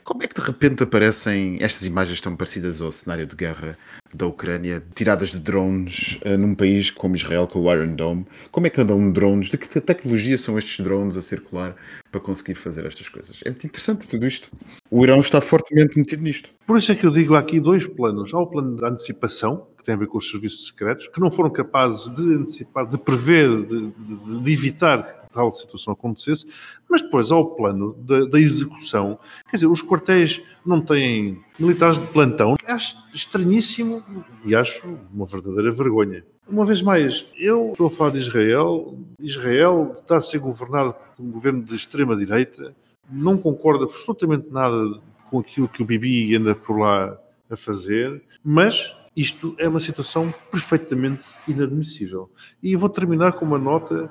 [0.08, 3.76] como é que de repente aparecem estas imagens tão parecidas ao cenário de guerra
[4.14, 8.26] da Ucrânia, tiradas de drones uh, num país como Israel, com o Iron Dome?
[8.50, 9.50] Como é que andam drones?
[9.50, 11.76] De que tecnologia são estes drones a circular
[12.10, 13.42] para conseguir fazer estas coisas?
[13.44, 14.50] É muito interessante tudo isto.
[14.90, 16.48] O Irão está fortemente metido nisto.
[16.66, 18.32] Por isso é que eu digo aqui dois planos.
[18.32, 21.30] Há o plano de antecipação, que tem a ver com os serviços secretos, que não
[21.30, 26.48] foram capazes de antecipar, de prever, de, de, de evitar tal situação acontecesse,
[26.90, 29.16] mas depois ao plano da, da, execução,
[29.48, 32.56] quer dizer, os quartéis não têm militares de plantão.
[32.66, 34.02] Acho estranhíssimo
[34.44, 36.24] e acho uma verdadeira vergonha.
[36.48, 38.98] Uma vez mais, eu estou a falar de Israel.
[39.20, 42.74] Israel está a ser governado por um governo de extrema-direita,
[43.08, 47.16] não concorda absolutamente nada com aquilo que o Bibi anda por lá
[47.48, 52.30] a fazer, mas isto é uma situação perfeitamente inadmissível.
[52.62, 54.10] E vou terminar com uma nota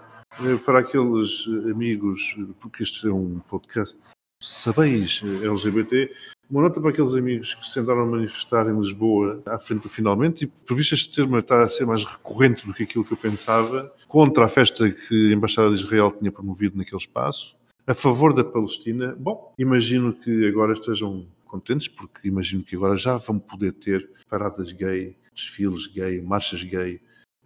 [0.65, 3.97] para aqueles amigos, porque este é um podcast
[4.39, 6.11] sabeis LGBT,
[6.49, 9.89] Uma nota para aqueles amigos que se andaram a manifestar em Lisboa, à frente do
[9.89, 13.11] finalmente, e por visto este termo está a ser mais recorrente do que aquilo que
[13.11, 17.93] eu pensava, contra a festa que a Embaixada de Israel tinha promovido naquele espaço, a
[17.93, 19.15] favor da Palestina.
[19.19, 24.71] Bom, imagino que agora estejam contentes, porque imagino que agora já vão poder ter paradas
[24.71, 27.01] gay, desfiles gay, marchas gay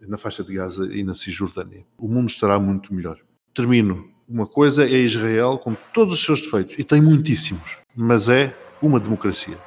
[0.08, 1.86] na faixa de Gaza e na Cisjordânia.
[1.98, 3.18] O mundo estará muito melhor.
[3.54, 4.10] Termino.
[4.28, 8.98] Uma coisa é Israel com todos os seus defeitos, e tem muitíssimos, mas é uma
[9.00, 9.58] democracia.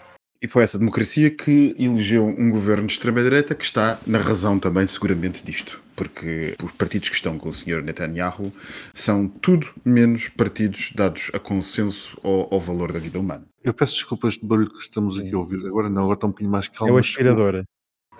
[0.44, 4.86] E foi essa democracia que elegeu um governo de extrema-direita que está na razão também,
[4.86, 5.82] seguramente, disto.
[5.96, 7.82] Porque os partidos que estão com o Sr.
[7.82, 8.52] Netanyahu
[8.92, 13.46] são tudo menos partidos dados a consenso ao, ao valor da vida humana.
[13.62, 15.66] Eu peço desculpa este barulho que estamos aqui a ouvir.
[15.66, 16.92] Agora não, agora está um bocadinho mais calmo.
[16.92, 17.64] É o aspiradora.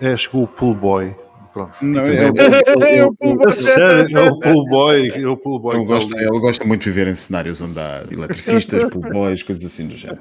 [0.01, 1.15] É, chegou o pull boy.
[1.55, 1.73] Pronto.
[1.81, 3.53] Não, é, É o pull boy.
[3.53, 5.09] Sério, é o pull boy.
[5.09, 5.77] É o pull boy.
[5.77, 9.63] ele, gosta, ele gosta muito de viver em cenários onde há eletricistas, pull boys, coisas
[9.63, 10.19] assim do género.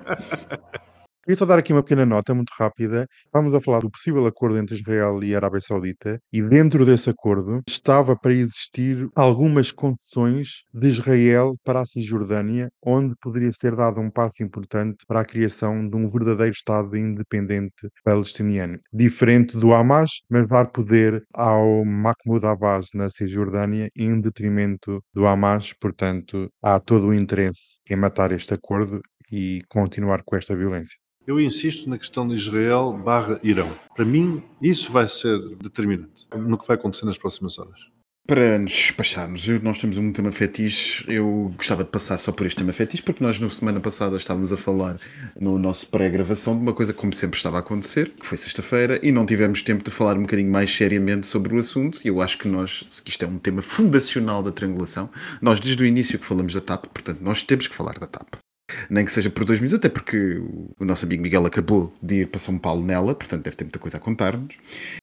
[1.25, 3.09] Queria só dar aqui uma pequena nota muito rápida.
[3.25, 7.09] Estávamos a falar do possível acordo entre Israel e a Arábia Saudita e dentro desse
[7.09, 14.03] acordo estava para existir algumas concessões de Israel para a Cisjordânia, onde poderia ser dado
[14.03, 18.79] um passo importante para a criação de um verdadeiro Estado independente palestiniano.
[18.93, 25.73] Diferente do Hamas, mas dar poder ao Mahmoud Abbas na Cisjordânia em detrimento do Hamas.
[25.73, 29.01] Portanto, há todo o interesse em matar este acordo
[29.33, 31.04] e continuar com esta violência.
[31.27, 33.71] Eu insisto na questão de Israel barra Irão.
[33.97, 37.81] Para mim, isso vai ser determinante no que vai acontecer nas próximas horas.
[38.27, 41.05] Para nos despacharmos, nós temos um tema fetiche.
[41.07, 44.51] Eu gostava de passar só por este tema fetiche, porque nós, na semana passada, estávamos
[44.53, 44.97] a falar
[45.39, 48.99] no nosso pré-gravação de uma coisa que, como sempre, estava a acontecer, que foi sexta-feira,
[49.03, 52.01] e não tivemos tempo de falar um bocadinho mais seriamente sobre o assunto.
[52.03, 55.11] E eu acho que nós, que isto é um tema fundacional da triangulação,
[55.41, 58.44] nós, desde o início, que falamos da TAP, portanto, nós temos que falar da TAP.
[58.89, 62.29] Nem que seja por dois minutos, até porque o- nosso amigo Miguel acabou de ir
[62.29, 64.55] para São Paulo nela, portanto deve ter muita coisa a contar-nos.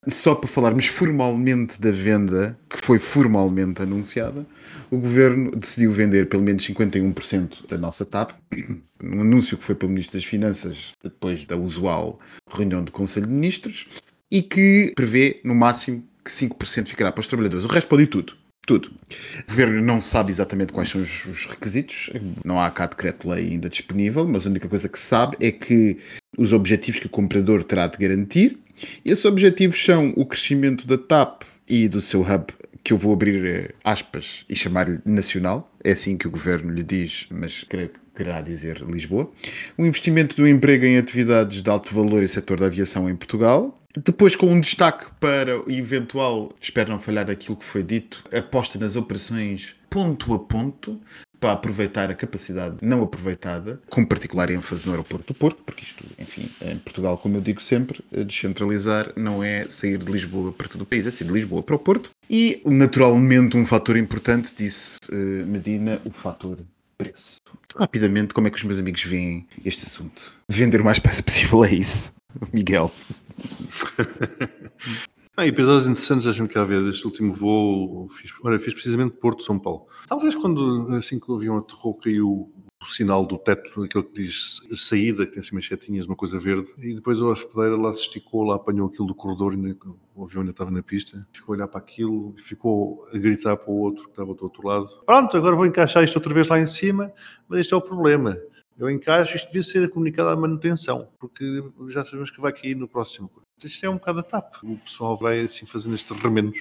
[0.07, 4.45] Só para falarmos formalmente da venda, que foi formalmente anunciada,
[4.89, 8.31] o governo decidiu vender pelo menos 51% da nossa TAP,
[9.03, 12.19] um anúncio que foi pelo Ministro das Finanças depois da usual
[12.49, 13.87] reunião do Conselho de Ministros,
[14.31, 17.65] e que prevê no máximo que 5% ficará para os trabalhadores.
[17.65, 18.33] O resto pode ir tudo.
[18.65, 18.89] Tudo.
[18.89, 22.11] O governo não sabe exatamente quais são os, os requisitos,
[22.45, 25.97] não há cá decreto-lei ainda disponível, mas a única coisa que sabe é que
[26.37, 28.59] os objetivos que o comprador terá de garantir,
[29.03, 32.47] esses objetivos são o crescimento da TAP e do seu hub,
[32.83, 36.83] que eu vou abrir eh, aspas e chamar-lhe nacional, é assim que o governo lhe
[36.83, 39.31] diz, mas creio que quererá dizer Lisboa,
[39.77, 43.80] o investimento do emprego em atividades de alto valor e setor da aviação em Portugal,
[43.97, 48.79] depois, com um destaque para o eventual, espero não falhar daquilo que foi dito, aposta
[48.79, 51.01] nas operações ponto a ponto,
[51.41, 56.05] para aproveitar a capacidade não aproveitada, com particular ênfase no aeroporto do Porto, porque isto,
[56.19, 60.83] enfim, em Portugal, como eu digo sempre, descentralizar não é sair de Lisboa para todo
[60.83, 62.11] o país, é sair de Lisboa para o Porto.
[62.29, 66.59] E, naturalmente, um fator importante, disse eh, Medina, o fator
[66.95, 67.37] preço.
[67.75, 70.31] Rapidamente, como é que os meus amigos veem este assunto?
[70.47, 72.13] Vender o mais depressa possível é isso,
[72.53, 72.93] Miguel.
[75.37, 76.83] Ah, episódios interessantes, deixa-me cá ver.
[76.87, 79.87] Este último voo, fiz, fiz precisamente Porto, São Paulo.
[80.05, 82.51] Talvez quando, assim que o avião aterrou, caiu
[82.81, 86.37] o sinal do teto, aquele que diz saída, que tem assim umas setinhas, uma coisa
[86.37, 89.77] verde, e depois a hospedeira lá se esticou, lá apanhou aquilo do corredor, ainda,
[90.15, 93.71] o avião ainda estava na pista, ficou a olhar para aquilo, ficou a gritar para
[93.71, 94.89] o outro que estava do outro lado.
[95.05, 97.11] Pronto, agora vou encaixar isto outra vez lá em cima,
[97.47, 98.37] mas este é o problema.
[98.81, 101.45] Eu encaixo, isto devia ser comunicado à manutenção, porque
[101.89, 103.29] já sabemos que vai cair no próximo.
[103.63, 104.55] Isto é um bocado a TAP.
[104.63, 106.59] O pessoal vai assim fazendo estes remendos.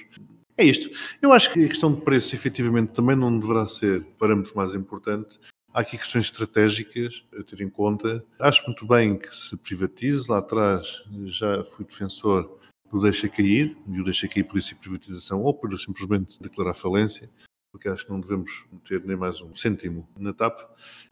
[0.55, 0.95] É isto.
[1.19, 5.39] Eu acho que a questão de preço, efetivamente, também não deverá ser parâmetro mais importante.
[5.73, 8.23] Há aqui questões estratégicas a ter em conta.
[8.37, 10.29] Acho muito bem que se privatize.
[10.29, 12.55] Lá atrás já fui defensor
[12.91, 16.75] do deixa cair, e o deixa cair por isso e privatização, ou por simplesmente declarar
[16.75, 17.27] falência,
[17.71, 20.59] porque acho que não devemos ter nem mais um cêntimo na TAP.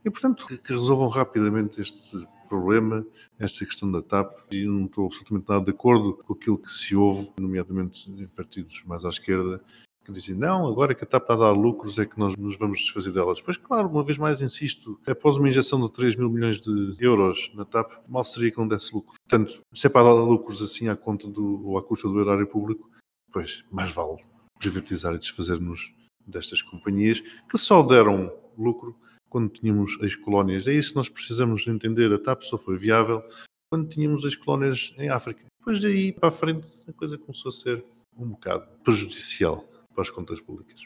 [0.03, 3.05] E, portanto, que, que resolvam rapidamente este problema,
[3.37, 6.95] esta questão da TAP, e não estou absolutamente nada de acordo com aquilo que se
[6.95, 9.63] ouve, nomeadamente em partidos mais à esquerda,
[10.03, 12.57] que dizem, não, agora que a TAP está a dar lucros é que nós nos
[12.57, 13.39] vamos desfazer delas.
[13.41, 17.51] Pois claro, uma vez mais insisto, após uma injeção de 3 mil milhões de euros
[17.53, 19.13] na TAP, mal seria que não desse lucro.
[19.29, 22.47] Portanto, se é para dar lucros assim à conta do, ou à custa do erário
[22.47, 22.89] público,
[23.31, 24.17] pois mais vale
[24.59, 25.93] privatizar e desfazer-nos
[26.29, 28.95] destas companhias que só deram lucro
[29.29, 30.67] quando tínhamos as colónias.
[30.67, 32.11] É isso que nós precisamos entender.
[32.11, 33.23] A TAP só foi viável
[33.71, 35.43] quando tínhamos as colónias em África.
[35.59, 37.83] Depois daí para a frente a coisa começou a ser
[38.17, 39.63] um bocado prejudicial
[39.93, 40.81] para as contas públicas.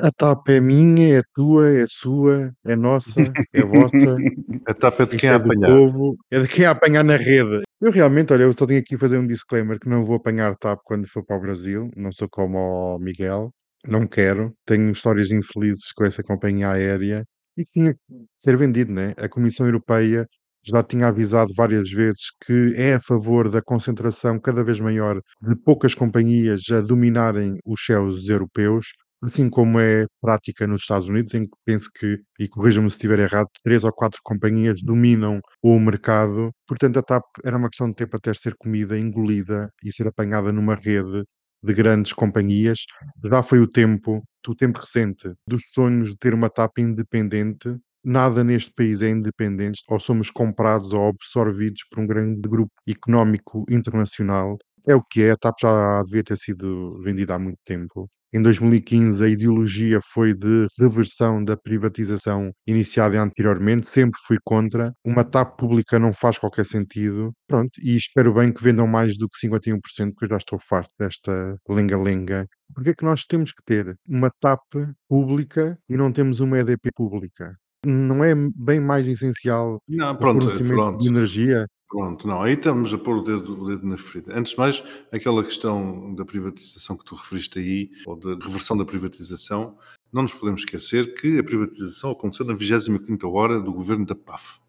[0.00, 3.20] A TAP é minha, é tua, é sua, é nossa,
[3.52, 3.96] é vossa.
[4.66, 5.68] A TAP é de quem é do apanhar.
[5.68, 7.62] povo, é de quem a apanhar na rede.
[7.80, 10.56] Eu realmente, olha, eu só tenho aqui a fazer um disclaimer que não vou apanhar
[10.56, 11.90] TAP quando for para o Brasil.
[11.96, 13.52] Não sou como o Miguel,
[13.86, 14.54] não quero.
[14.64, 18.00] Tenho histórias infelizes com essa companhia aérea e que tinha que
[18.36, 19.14] ser vendido, né?
[19.18, 20.26] A Comissão Europeia
[20.64, 25.56] já tinha avisado várias vezes que é a favor da concentração cada vez maior de
[25.56, 28.88] poucas companhias a dominarem os céus europeus,
[29.22, 33.18] assim como é prática nos Estados Unidos, em que penso que, e corrija-me se estiver
[33.20, 36.50] errado, três ou quatro companhias dominam o mercado.
[36.66, 40.52] Portanto, a TAP era uma questão de tempo até ser comida, engolida e ser apanhada
[40.52, 41.24] numa rede
[41.62, 42.80] de grandes companhias.
[43.24, 48.42] Já foi o tempo, do tempo recente, dos sonhos de ter uma TAP independente Nada
[48.42, 54.56] neste país é independente, ou somos comprados ou absorvidos por um grande grupo económico internacional.
[54.86, 58.08] É o que é, a TAP já devia ter sido vendida há muito tempo.
[58.32, 64.92] Em 2015, a ideologia foi de reversão da privatização iniciada anteriormente, sempre fui contra.
[65.04, 67.32] Uma TAP pública não faz qualquer sentido.
[67.46, 70.94] Pronto, e espero bem que vendam mais do que 51%, porque eu já estou farto
[70.98, 72.46] desta lenga-lenga.
[72.74, 74.60] Porque é que nós temos que ter uma TAP
[75.08, 77.56] pública e não temos uma EDP pública?
[77.84, 80.98] Não é bem mais essencial Não, o pronto, fornecimento pronto.
[81.02, 81.66] de energia?
[81.88, 84.38] Pronto, não, aí estamos a pôr o dedo, o dedo na ferida.
[84.38, 88.84] Antes de mais, aquela questão da privatização que tu referiste aí, ou da reversão da
[88.84, 89.76] privatização,
[90.12, 94.60] não nos podemos esquecer que a privatização aconteceu na 25ª hora do governo da PAF.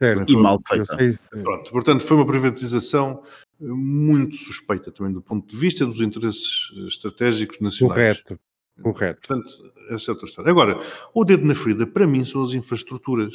[0.00, 0.96] Certo, E mal eu feita.
[0.96, 3.24] sei, Pronto, portanto, foi uma privatização
[3.60, 8.20] eh, muito suspeita também do ponto de vista dos interesses eh, estratégicos nacionais.
[8.22, 8.38] correto,
[8.82, 9.26] correto.
[9.26, 9.48] Portanto,
[9.90, 10.50] essa é outra história.
[10.50, 10.80] Agora,
[11.14, 13.32] o dedo na ferida, para mim, são as infraestruturas.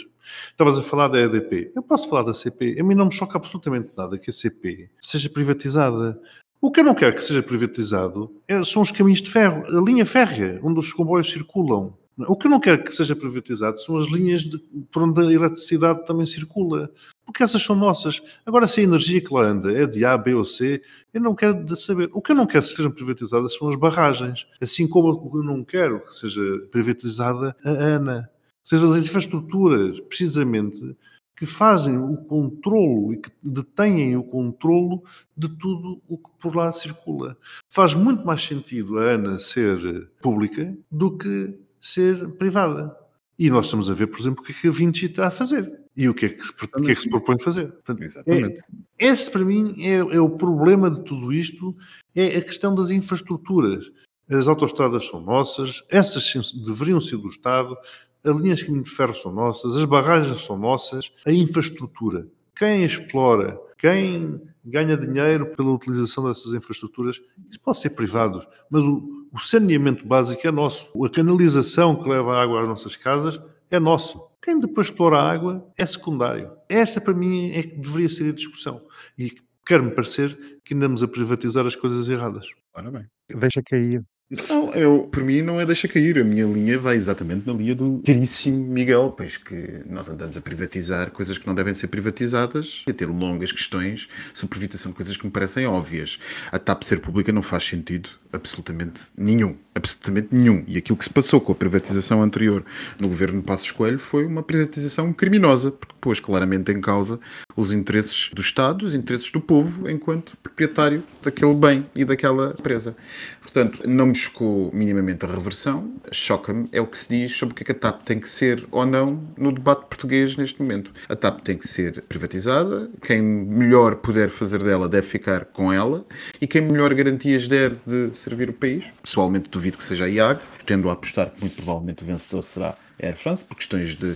[0.52, 1.72] Estavas a falar da EDP.
[1.76, 2.78] Eu posso falar da CP.
[2.80, 6.20] A mim não me choca absolutamente nada que a CP seja privatizada.
[6.62, 9.82] O que eu não quero que seja privatizado é- são os caminhos de ferro, a
[9.82, 11.94] linha férrea, onde os comboios circulam.
[12.28, 14.60] O que eu não quero que seja privatizado são as linhas de-
[14.92, 16.90] por onde a eletricidade também circula.
[17.26, 18.22] Porque essas são nossas.
[18.46, 20.82] Agora, se a energia que lá anda é de A, B ou C,
[21.14, 22.10] eu não quero saber.
[22.14, 24.46] O que eu não quero que sejam privatizadas são as barragens.
[24.62, 28.30] Assim como eu não quero que seja privatizada a ANA.
[28.62, 30.96] Sejam as infraestruturas, precisamente,
[31.36, 35.04] que fazem o controlo e que detêm o controlo
[35.36, 37.38] de tudo o que por lá circula.
[37.70, 42.96] Faz muito mais sentido a ANA ser pública do que ser privada.
[43.38, 45.32] E nós estamos a ver, por exemplo, o que é que a Vinci está a
[45.32, 45.83] fazer.
[45.96, 47.72] E o que é que se, que é que se propõe fazer.
[47.72, 48.62] Portanto, Exatamente.
[49.00, 51.76] é- esse, para mim, é, é o problema de tudo isto,
[52.16, 53.92] é a questão das infraestruturas.
[54.30, 57.78] As autoestradas são nossas, essas deveriam ser do Estado,
[58.26, 62.28] as linhas de caminho de ferro são nossas, as barragens são nossas, a infraestrutura.
[62.56, 69.28] Quem explora, quem ganha dinheiro pela utilização dessas infraestruturas, isso pode ser privado, mas o,
[69.32, 70.88] o saneamento básico é nosso.
[71.04, 74.33] A canalização que leva a água às nossas casas é nosso.
[74.44, 76.52] Quem depois explora a água é secundário.
[76.68, 78.86] Esta, para mim, é que deveria ser a discussão.
[79.18, 79.32] E
[79.66, 82.46] quer-me parecer que andamos a privatizar as coisas erradas.
[82.74, 83.08] Ora bem.
[83.30, 84.04] Deixa cair.
[84.50, 86.20] Não, eu, por mim não é deixa cair.
[86.20, 90.42] A minha linha vai exatamente na linha do caríssimo Miguel, pois que nós andamos a
[90.42, 94.96] privatizar coisas que não devem ser privatizadas e a ter longas questões sobre privatização de
[94.96, 96.20] coisas que me parecem óbvias.
[96.52, 99.56] A TAP ser pública não faz sentido absolutamente nenhum.
[99.76, 100.64] Absolutamente nenhum.
[100.68, 102.66] E aquilo que se passou com a privatização anterior
[103.00, 107.20] no governo de Passos Coelho foi uma privatização criminosa, porque pôs claramente em causa
[107.56, 112.96] os interesses do Estado, os interesses do povo, enquanto proprietário daquele bem e daquela empresa.
[113.42, 117.56] Portanto, não me chocou minimamente a reversão, choca-me é o que se diz sobre o
[117.56, 120.92] que é que a TAP tem que ser ou não no debate português neste momento.
[121.08, 126.06] A TAP tem que ser privatizada, quem melhor puder fazer dela deve ficar com ela
[126.42, 130.40] e quem melhor garantias der de servir o país, pessoalmente duvido que seja a IAG,
[130.66, 132.70] tendo a apostar que muito provavelmente o vencedor será
[133.02, 134.16] a Air France, por questões de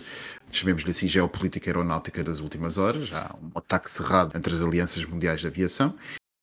[0.51, 5.41] chamemos-lhe assim, geopolítica aeronáutica das últimas horas, há um ataque cerrado entre as alianças mundiais
[5.41, 5.93] de aviação,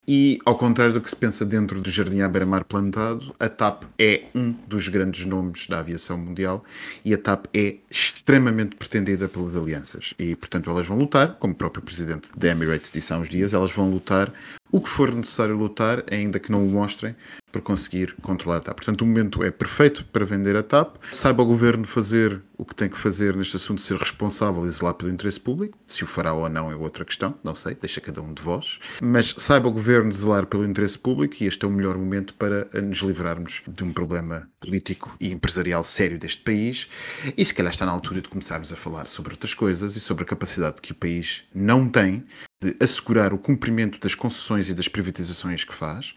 [0.06, 3.84] e, ao contrário do que se pensa dentro do Jardim à Beira-Mar plantado, a TAP
[3.98, 6.62] é um dos grandes nomes da aviação mundial
[7.02, 10.12] e a TAP é extremamente pretendida pelas alianças.
[10.18, 13.54] E, portanto, elas vão lutar, como o próprio presidente da Emirates disse há uns dias,
[13.54, 14.30] elas vão lutar
[14.74, 17.14] o que for necessário lutar, ainda que não o mostrem,
[17.52, 18.78] para conseguir controlar a TAP.
[18.78, 20.96] Portanto, o momento é perfeito para vender a TAP.
[21.12, 24.94] Saiba o governo fazer o que tem que fazer neste assunto, ser responsável e zelar
[24.94, 25.78] pelo interesse público.
[25.86, 28.80] Se o fará ou não é outra questão, não sei, deixa cada um de vós.
[29.00, 32.68] Mas saiba o governo zelar pelo interesse público e este é o melhor momento para
[32.82, 36.88] nos livrarmos de um problema político e empresarial sério deste país.
[37.36, 40.24] E se calhar está na altura de começarmos a falar sobre outras coisas e sobre
[40.24, 42.24] a capacidade que o país não tem
[42.62, 46.14] de assegurar o cumprimento das concessões e das privatizações que faz,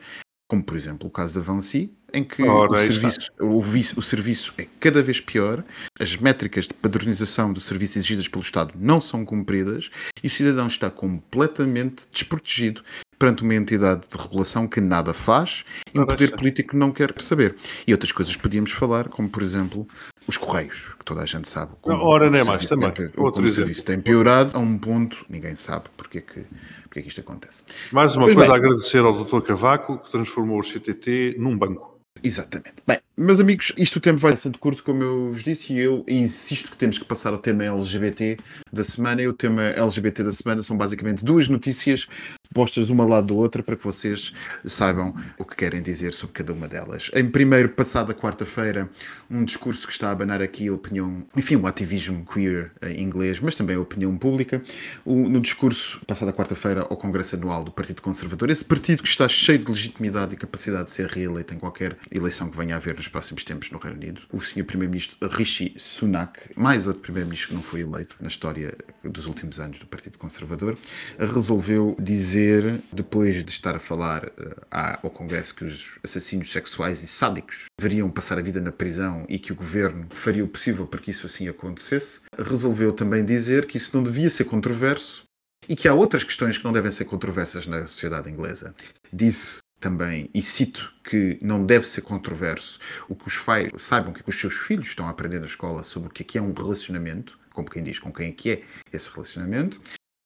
[0.49, 4.01] como por exemplo o caso da Vancy, em que Ora, o, serviço, o, vice- o
[4.01, 5.61] serviço é cada vez pior,
[5.99, 9.89] as métricas de padronização do serviço exigidas pelo Estado não são cumpridas
[10.23, 12.81] e o cidadão está completamente desprotegido
[13.19, 17.13] perante uma entidade de regulação que nada faz e um poder político que não quer
[17.19, 17.55] saber.
[17.85, 19.85] E outras coisas podíamos falar, como por exemplo
[20.27, 21.71] os Correios, que toda a gente sabe.
[21.81, 22.91] como Ora, nem mais, também.
[22.91, 26.45] tem- Outro como o serviço tem piorado a um ponto, ninguém sabe porque é que,
[26.83, 27.63] porque é que isto acontece.
[27.91, 28.61] Mais uma Pois coisa bem.
[28.61, 29.41] a agradecer ao Dr.
[29.41, 31.99] Cavaco, que transformou o CTT num banco.
[32.23, 32.75] Exatamente.
[32.85, 36.05] Bem, meus amigos, isto o tempo vai sendo curto, como eu vos disse, e eu
[36.07, 38.37] insisto que temos que passar ao tema LGBT
[38.71, 39.21] da semana.
[39.23, 42.07] E o tema LGBT da semana são basicamente duas notícias
[42.53, 44.33] postas uma ao lado da outra para que vocês
[44.65, 47.11] saibam o que querem dizer sobre cada uma delas.
[47.13, 48.89] Em primeiro, passada quarta-feira,
[49.29, 53.39] um discurso que está a abanar aqui a opinião, enfim, o ativismo queer em inglês,
[53.39, 54.61] mas também a opinião pública.
[55.03, 59.27] O- no discurso, passada quarta-feira, ao Congresso Anual do Partido Conservador, esse partido que está
[59.27, 62.95] cheio de legitimidade e capacidade de ser reeleito em qualquer eleição que venha a haver
[62.95, 64.63] nos próximos tempos no Reino Unido, o Sr.
[64.63, 69.79] Primeiro-Ministro Rishi Sunak, mais outro Primeiro-Ministro que não foi eleito na história dos últimos anos
[69.79, 70.77] do Partido Conservador,
[71.17, 77.07] resolveu dizer, depois de estar a falar eh, ao Congresso que os assassinos sexuais e
[77.07, 80.99] sádicos deveriam passar a vida na prisão e que o governo faria o possível para
[80.99, 85.27] que isso assim acontecesse, resolveu também dizer que isso não devia ser controverso
[85.69, 88.73] e que há outras questões que não devem ser controversas na sociedade inglesa.
[89.11, 94.21] Disse também, e cito, que não deve ser controverso o que os pais saibam é
[94.21, 96.41] que os seus filhos estão a aprender na escola sobre o que é que é
[96.41, 98.61] um relacionamento, como quem diz, com quem é que é
[98.91, 99.79] esse relacionamento.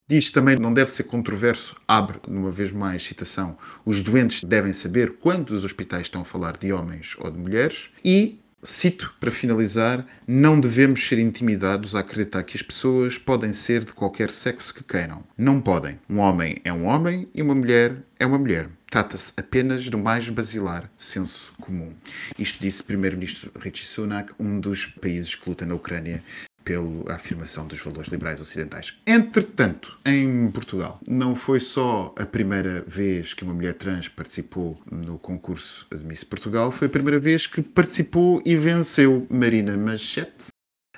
[0.10, 5.18] Diz também não deve ser controverso, abre, uma vez mais, citação, os doentes devem saber
[5.18, 10.06] quando os hospitais estão a falar de homens ou de mulheres e Cito, para finalizar,
[10.28, 14.84] não devemos ser intimidados a acreditar que as pessoas podem ser de qualquer sexo que
[14.84, 15.24] queiram.
[15.36, 16.00] Não podem.
[16.08, 18.70] Um homem é um homem e uma mulher é uma mulher.
[18.92, 21.94] Trata-se apenas do mais basilar senso comum.
[22.38, 26.22] Isto disse o Primeiro-Ministro Rishi Sunak, um dos países que luta na Ucrânia
[26.66, 28.94] pela afirmação dos valores liberais ocidentais.
[29.08, 35.18] Entretanto, em Portugal, não foi só a primeira vez que uma mulher trans participou no
[35.18, 40.48] concurso de Miss Portugal, foi a primeira vez que participou e venceu Marina Machete.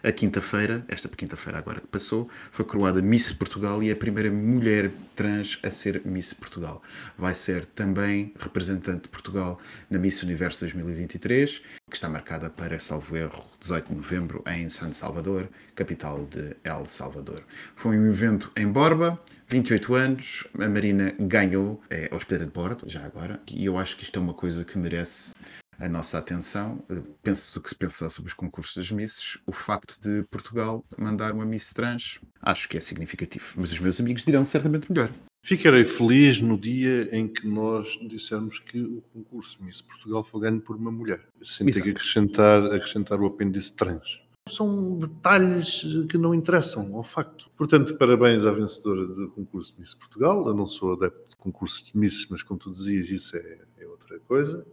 [0.06, 4.30] A quinta-feira, esta quinta-feira agora que passou, foi coroada Miss Portugal e é a primeira
[4.30, 6.82] mulher trans a ser Miss Portugal.
[7.18, 9.58] Vai ser também representante de Portugal
[9.90, 14.92] na Miss Universo 2023, que está marcada para, salvo erro, 18 de novembro em San
[14.92, 17.42] Salvador, capital de El Salvador.
[17.74, 23.06] Foi um evento em Borba, 28 anos, a Marina ganhou, é hospedeira de bordo, já
[23.06, 25.32] agora, e eu acho que isto é uma coisa que merece
[25.80, 26.84] a nossa atenção.
[26.90, 30.84] Eh, Penso o que se pensa sobre os concursos das Misses, o facto de Portugal
[30.98, 35.12] mandar uma Miss trans, acho que é significativo, mas os meus amigos dirão certamente melhor.
[35.46, 40.62] Ficarei feliz no dia em que nós dissermos que o concurso Miss Portugal foi ganho
[40.62, 44.22] por uma mulher, sem ter que acrescentar, acrescentar o apêndice trans.
[44.48, 47.50] São detalhes que não interessam ao facto.
[47.58, 50.46] Portanto, parabéns à vencedora do concurso Miss Portugal.
[50.48, 53.88] Eu não sou adepto de concursos de Miss, mas como tu dizias, isso é, é
[53.88, 54.66] outra coisa.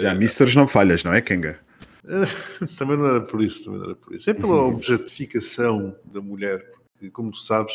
[0.00, 1.60] Já Misters não falhas, não é, Kenga?
[2.76, 4.30] também não era por isso, também não era por isso.
[4.30, 7.72] É pela objetificação da mulher, porque, como tu sabes,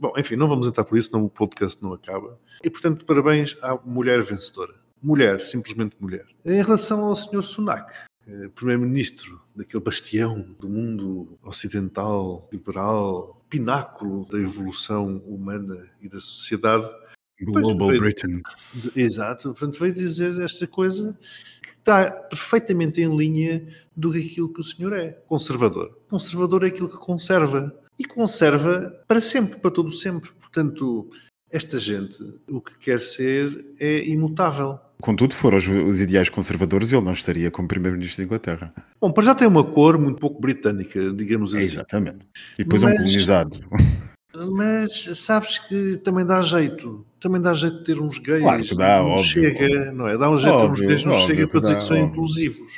[0.00, 2.38] bom, enfim, não vamos entrar por isso, senão o podcast não acaba.
[2.62, 4.74] E, portanto, parabéns à mulher vencedora.
[5.02, 6.26] Mulher, simplesmente mulher.
[6.44, 7.42] Em relação ao Sr.
[7.42, 7.92] Sunak,
[8.26, 16.88] eh, primeiro-ministro daquele bastião do mundo ocidental, liberal, pináculo da evolução humana e da sociedade,
[17.44, 18.40] Global veio- Britain.
[18.94, 21.16] Exato, portanto veio dizer esta coisa
[21.62, 23.66] que está perfeitamente em linha
[23.96, 25.98] do que aquilo que o senhor é, conservador.
[26.08, 30.30] Conservador é aquilo que conserva e conserva para sempre, para todo sempre.
[30.40, 31.10] Portanto,
[31.50, 32.18] esta gente
[32.50, 34.78] o que quer ser é imutável.
[35.00, 38.70] Contudo, foram os, os ideais conservadores, ele não estaria como Primeiro-Ministro da Inglaterra.
[38.98, 41.66] Bom, para já tem uma cor muito pouco britânica, digamos É, assim.
[41.66, 42.26] exatamente.
[42.58, 43.60] E depois é um Mas- colonizado.
[44.50, 47.04] Mas sabes que também dá jeito.
[47.20, 48.42] Também dá jeito de ter uns gays.
[48.42, 50.18] Claro que dá, não óbvio, chega, não é?
[50.18, 51.96] Dá um jeito ter uns Óbvio, gays, não óbvio chega para dizer dá, que são
[51.96, 52.08] óbvio.
[52.10, 52.72] inclusivos.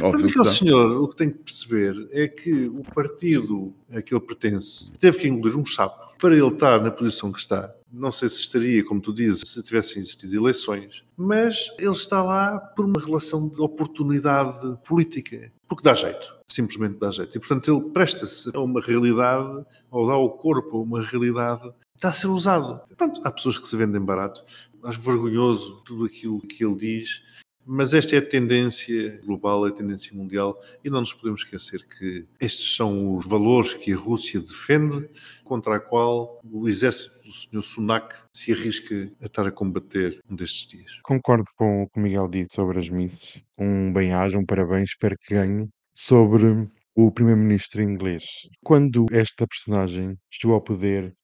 [0.00, 0.50] Óbvio aquele dá.
[0.50, 5.18] senhor, o que tem que perceber é que o partido a que ele pertence teve
[5.18, 7.74] que engolir um sapo para ele estar na posição que está.
[7.92, 12.58] Não sei se estaria, como tu dizes, se tivessem existido eleições, mas ele está lá
[12.58, 15.52] por uma relação de oportunidade política.
[15.68, 17.36] Porque dá jeito, simplesmente dá jeito.
[17.36, 22.08] E, portanto, ele presta-se a uma realidade, ou dá ao corpo a uma realidade, está
[22.08, 22.80] a ser usado.
[22.96, 24.44] Pronto, há pessoas que se vendem barato.
[24.82, 27.22] Acho vergonhoso tudo aquilo que ele diz
[27.64, 31.86] Mas esta é a tendência global, é a tendência mundial, e não nos podemos esquecer
[31.86, 35.08] que estes são os valores que a Rússia defende,
[35.44, 37.62] contra a qual o exército do Sr.
[37.62, 40.90] Sunak se arrisca a estar a combater um destes dias.
[41.04, 43.40] Concordo com o que o Miguel disse sobre as Misses.
[43.56, 45.68] Um bem-aja, um parabéns, espero que ganhe.
[45.94, 48.24] Sobre o primeiro-ministro inglês.
[48.62, 51.14] Quando esta personagem chegou ao poder,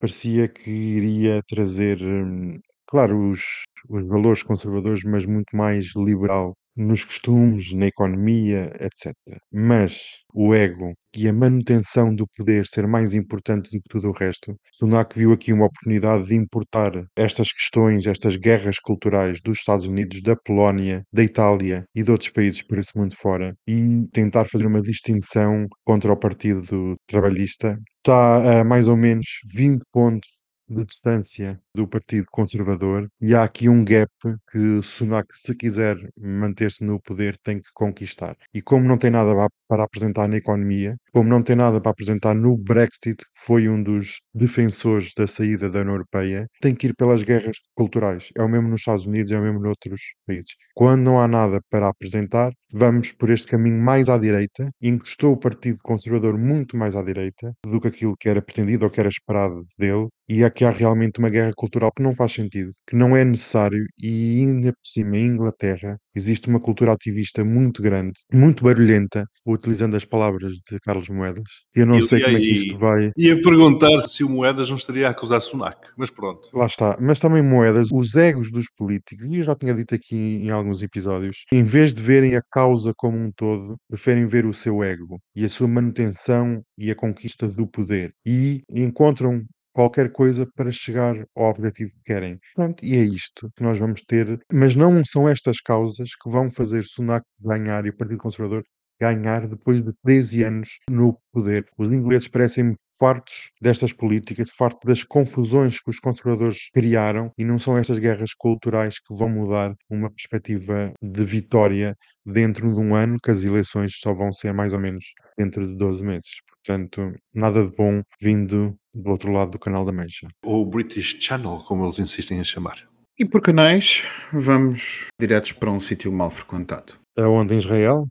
[0.00, 3.42] parecia que iria trazer, hum, claro, os,
[3.88, 9.14] os valores conservadores, mas muito mais liberal nos costumes, na economia, etc.
[9.52, 10.00] Mas
[10.32, 14.56] o ego e a manutenção do poder ser mais importante do que tudo o resto,
[14.72, 20.20] Sunak viu aqui uma oportunidade de importar estas questões, estas guerras culturais dos Estados Unidos,
[20.22, 24.66] da Polónia, da Itália e de outros países por esse mundo fora e tentar fazer
[24.66, 27.78] uma distinção contra o Partido Trabalhista.
[27.98, 30.28] Está a mais ou menos 20 pontos
[30.68, 34.10] de distância do Partido Conservador e há aqui um gap
[34.50, 38.36] que Sunak, se quiser manter-se no poder, tem que conquistar.
[38.54, 41.90] E como não tem nada pa- para apresentar na economia, como não tem nada para
[41.90, 46.86] apresentar no Brexit, que foi um dos defensores da saída da União Europeia, tem que
[46.88, 48.28] ir pelas guerras culturais.
[48.36, 50.54] É o mesmo nos Estados Unidos, é o mesmo noutros países.
[50.74, 55.36] Quando não há nada para apresentar, vamos por este caminho mais à direita, encostou o
[55.36, 59.08] Partido Conservador muito mais à direita do que aquilo que era pretendido ou que era
[59.08, 63.24] esperado dele, e aqui há realmente uma guerra que não faz sentido, que não é
[63.24, 69.26] necessário, e ainda por cima, em Inglaterra, existe uma cultura ativista muito grande, muito barulhenta,
[69.46, 71.44] utilizando as palavras de Carlos Moedas.
[71.74, 73.10] Eu não E- sei e como é que isto vai.
[73.16, 76.48] Ia perguntar se o Moedas não estaria a acusar Sunak, mas pronto.
[76.54, 80.16] Lá está, mas também moedas, os egos dos políticos, e eu já tinha dito aqui
[80.16, 84.52] em alguns episódios, em vez de verem a causa como um todo, preferem ver o
[84.52, 89.42] seu ego e a sua manutenção e a conquista do poder e encontram
[89.74, 92.38] qualquer coisa para chegar ao objetivo que querem.
[92.54, 96.50] Pronto, e é isto que nós vamos ter, mas não são estas causas que vão
[96.50, 98.62] fazer Sunak ganhar e o Partido Conservador
[99.00, 101.66] ganhar depois de 13 anos no poder.
[101.76, 107.58] Os ingleses parecem fartos destas políticas, fartos das confusões que os conservadores criaram e não
[107.58, 113.16] são estas guerras culturais que vão mudar uma perspectiva de vitória dentro de um ano,
[113.22, 115.04] que as eleições só vão ser mais ou menos
[115.36, 116.30] dentro de 12 meses.
[116.64, 120.28] Portanto, nada de bom vindo do outro lado do canal da Mancha.
[120.42, 122.88] Ou British Channel, como eles insistem em chamar.
[123.18, 126.94] E por canais, vamos diretos para um sítio mal frequentado.
[127.16, 128.08] Aonde em Israel?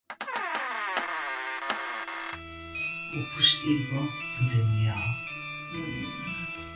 [3.15, 4.09] O postigo
[4.39, 4.95] de Daniel.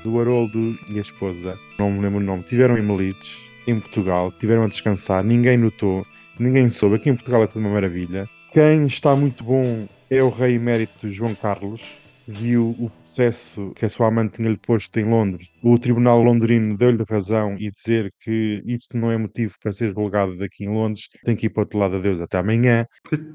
[0.03, 4.31] do Haroldo e a esposa, não me lembro o nome, tiveram em Melites, em Portugal,
[4.31, 6.05] tiveram a descansar, ninguém notou,
[6.39, 6.97] ninguém soube.
[6.97, 8.29] Aqui em Portugal é tudo uma maravilha.
[8.53, 11.81] Quem está muito bom é o rei emérito João Carlos.
[12.27, 15.49] Viu o processo que a sua amante tinha-lhe posto em Londres.
[15.63, 20.37] O tribunal londrino deu-lhe razão e dizer que isto não é motivo para ser julgado
[20.37, 22.85] daqui em Londres, tem que ir para o outro lado, adeus, até amanhã.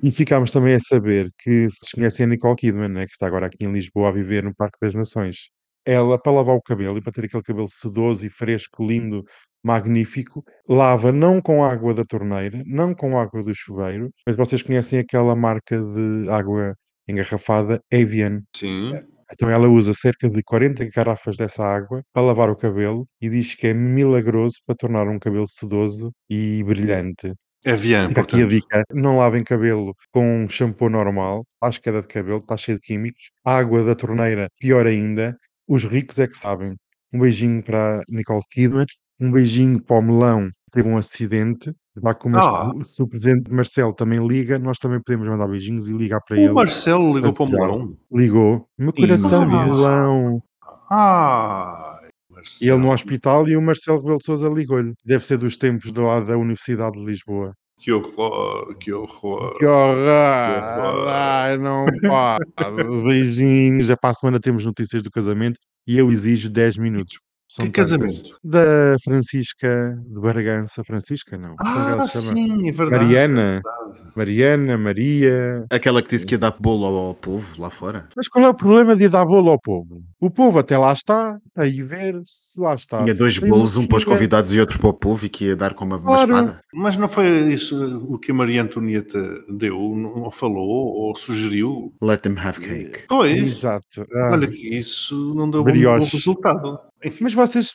[0.02, 3.46] E ficámos também a saber que se conhecem a Nicole Kidman, né, que está agora
[3.46, 5.48] aqui em Lisboa a viver no Parque das Nações
[5.84, 9.24] ela, para lavar o cabelo e para ter aquele cabelo sedoso e fresco, lindo,
[9.62, 14.98] magnífico, lava não com água da torneira, não com água do chuveiro, mas vocês conhecem
[14.98, 16.74] aquela marca de água
[17.08, 18.42] engarrafada, Evian.
[18.56, 18.92] Sim.
[19.32, 23.54] Então ela usa cerca de 40 garrafas dessa água para lavar o cabelo e diz
[23.54, 27.32] que é milagroso para tornar um cabelo sedoso e brilhante.
[27.64, 32.02] É Vian, Fica aqui a dica: não lavem cabelo com um shampoo normal, faz queda
[32.02, 33.30] de cabelo, está cheio de químicos.
[33.44, 35.36] A água da torneira, pior ainda.
[35.68, 36.74] Os ricos é que sabem.
[37.12, 38.86] Um beijinho para a Nicole Kidman,
[39.20, 41.72] um beijinho para o Melão, teve um acidente.
[42.02, 42.72] Lá como Ah.
[42.84, 46.48] se o presidente Marcelo também liga, nós também podemos mandar beijinhos e ligar para ele.
[46.48, 47.96] O Marcelo ligou para o melão.
[48.10, 48.66] Ligou.
[48.78, 50.42] Meu coração de melão.
[50.90, 51.98] Ah,
[52.30, 52.72] Marcelo.
[52.74, 54.94] ele no hospital e o Marcelo Rebelo de Sousa ligou-lhe.
[55.04, 57.52] Deve ser dos tempos de lá da Universidade de Lisboa.
[57.78, 59.58] Que horror, que horror.
[59.58, 59.98] Que horror!
[59.98, 61.08] horror.
[61.08, 62.38] Ai, não pá!
[63.04, 63.86] Beijinhos.
[63.86, 67.18] Já para a semana temos notícias do casamento e eu exijo 10 minutos.
[67.54, 67.90] São Que tantas.
[67.90, 68.36] casamento?
[68.42, 70.82] Da Francisca de Bargança.
[70.84, 71.54] Francisca, não.
[71.56, 73.04] Como é Ah, sim, é verdade.
[73.04, 73.42] Mariana.
[73.42, 74.12] é verdade.
[74.14, 75.66] Mariana, Maria.
[75.70, 78.08] Aquela que disse que ia dar bolo ao, ao povo lá fora.
[78.16, 80.02] Mas qual é o problema de ir dar bolo ao povo?
[80.20, 83.02] O povo até lá está, aí ver se lá está.
[83.02, 85.28] Tinha dois Tem uma bolos, um para os convidados e outro para o povo, e
[85.28, 86.30] que ia dar com uma, uma Claro.
[86.34, 86.60] espada.
[86.74, 87.76] Mas não foi isso
[88.08, 91.92] o que a Maria Antonieta deu, não falou ou sugeriu?
[92.02, 93.04] Let them have cake.
[93.08, 94.06] Pois, Exato.
[94.14, 94.30] Ah.
[94.32, 96.78] olha que isso não deu bom, bom resultado.
[97.04, 97.72] Enfim, Mas vocês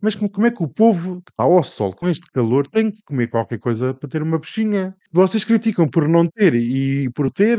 [0.00, 3.02] mas como, como é que o povo está ao sol com este calor tem que
[3.04, 4.94] comer qualquer coisa para ter uma bichinha?
[5.12, 7.58] Vocês criticam por não ter e por ter,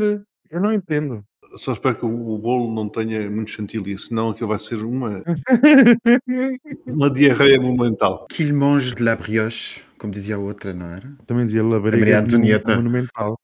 [0.50, 1.24] eu não entendo.
[1.56, 5.22] só espero que o, bolo não tenha muito chantilly, senão aquilo vai ser uma,
[6.86, 8.26] uma diarreia monumental.
[8.30, 9.86] Qu'il mange de la brioche.
[9.98, 11.16] como dizia a outra, não era?
[11.26, 12.76] Também dizia Labareda Antonieta.
[12.76, 13.38] Monumental.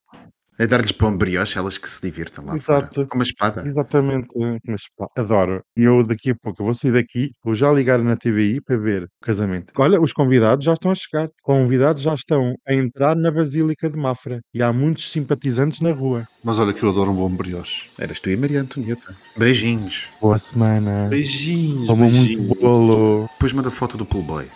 [0.59, 2.85] É dar-lhes pão brioche, elas que se divirtam lá fora.
[2.85, 3.07] Exato.
[3.09, 3.65] Com uma espada.
[3.67, 4.29] Exatamente,
[4.67, 5.63] mas pá, adoro.
[5.77, 8.77] E eu daqui a pouco eu vou sair daqui, vou já ligar na TVI para
[8.77, 9.73] ver o casamento.
[9.79, 11.29] Olha, os convidados já estão a chegar.
[11.43, 14.41] Convidados já estão a entrar na Basílica de Mafra.
[14.55, 16.27] E há muitos simpatizantes na rua.
[16.45, 17.87] Mas olha que eu adoro um bom brioche.
[17.99, 19.15] Eras tu e Maria Antonieta.
[19.37, 20.09] Beijinhos.
[20.21, 21.07] Boa semana.
[21.09, 22.47] Beijinhos, Como beijinhos.
[22.47, 23.29] muito bolo.
[23.33, 24.47] Depois manda foto do Playboy.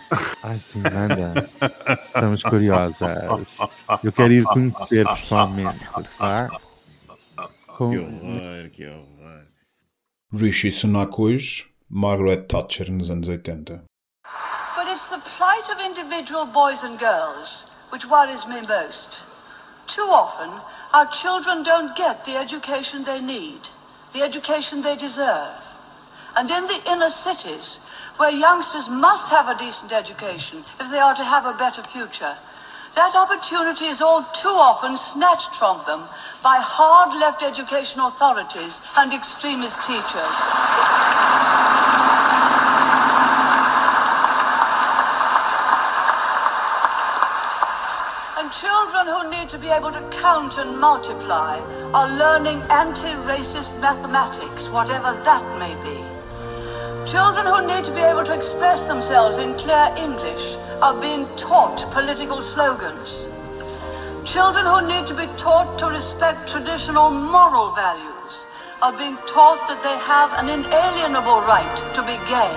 [0.42, 1.48] Ai, sim, manda.
[2.06, 3.00] Estamos curiosas.
[4.04, 5.85] Eu quero ir conhecer pessoalmente,
[6.18, 6.48] tá?
[7.66, 9.46] Com- horror, que horror.
[10.32, 13.82] Rishi Sunak hoje, Margaret Thatcher nos anos 80.
[14.76, 19.22] But it's the plight of individual boys and girls which worries me most.
[19.86, 20.50] Too often,
[20.92, 23.60] our children don't get the education they need,
[24.12, 25.62] the education they deserve.
[26.36, 27.78] And in the inner cities,
[28.16, 32.36] where youngsters must have a decent education if they are to have a better future,
[32.96, 36.08] that opportunity is all too often snatched from them
[36.42, 40.36] by hard left education authorities and extremist teachers.
[48.40, 51.60] And children who need to be able to count and multiply
[51.92, 56.15] are learning anti-racist mathematics, whatever that may be.
[57.06, 61.78] Children who need to be able to express themselves in clear English are being taught
[61.92, 63.24] political slogans.
[64.28, 68.34] Children who need to be taught to respect traditional moral values
[68.82, 72.50] are being taught that they have an inalienable right to be gay.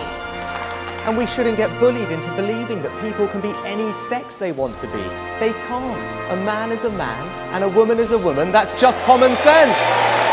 [1.05, 4.79] And we shouldn't get bullied into believing that people can be any sex they want
[4.79, 5.03] to be.
[5.39, 6.31] They can't.
[6.31, 8.51] A man is a man and a woman is a woman.
[8.51, 10.28] That's just common sense.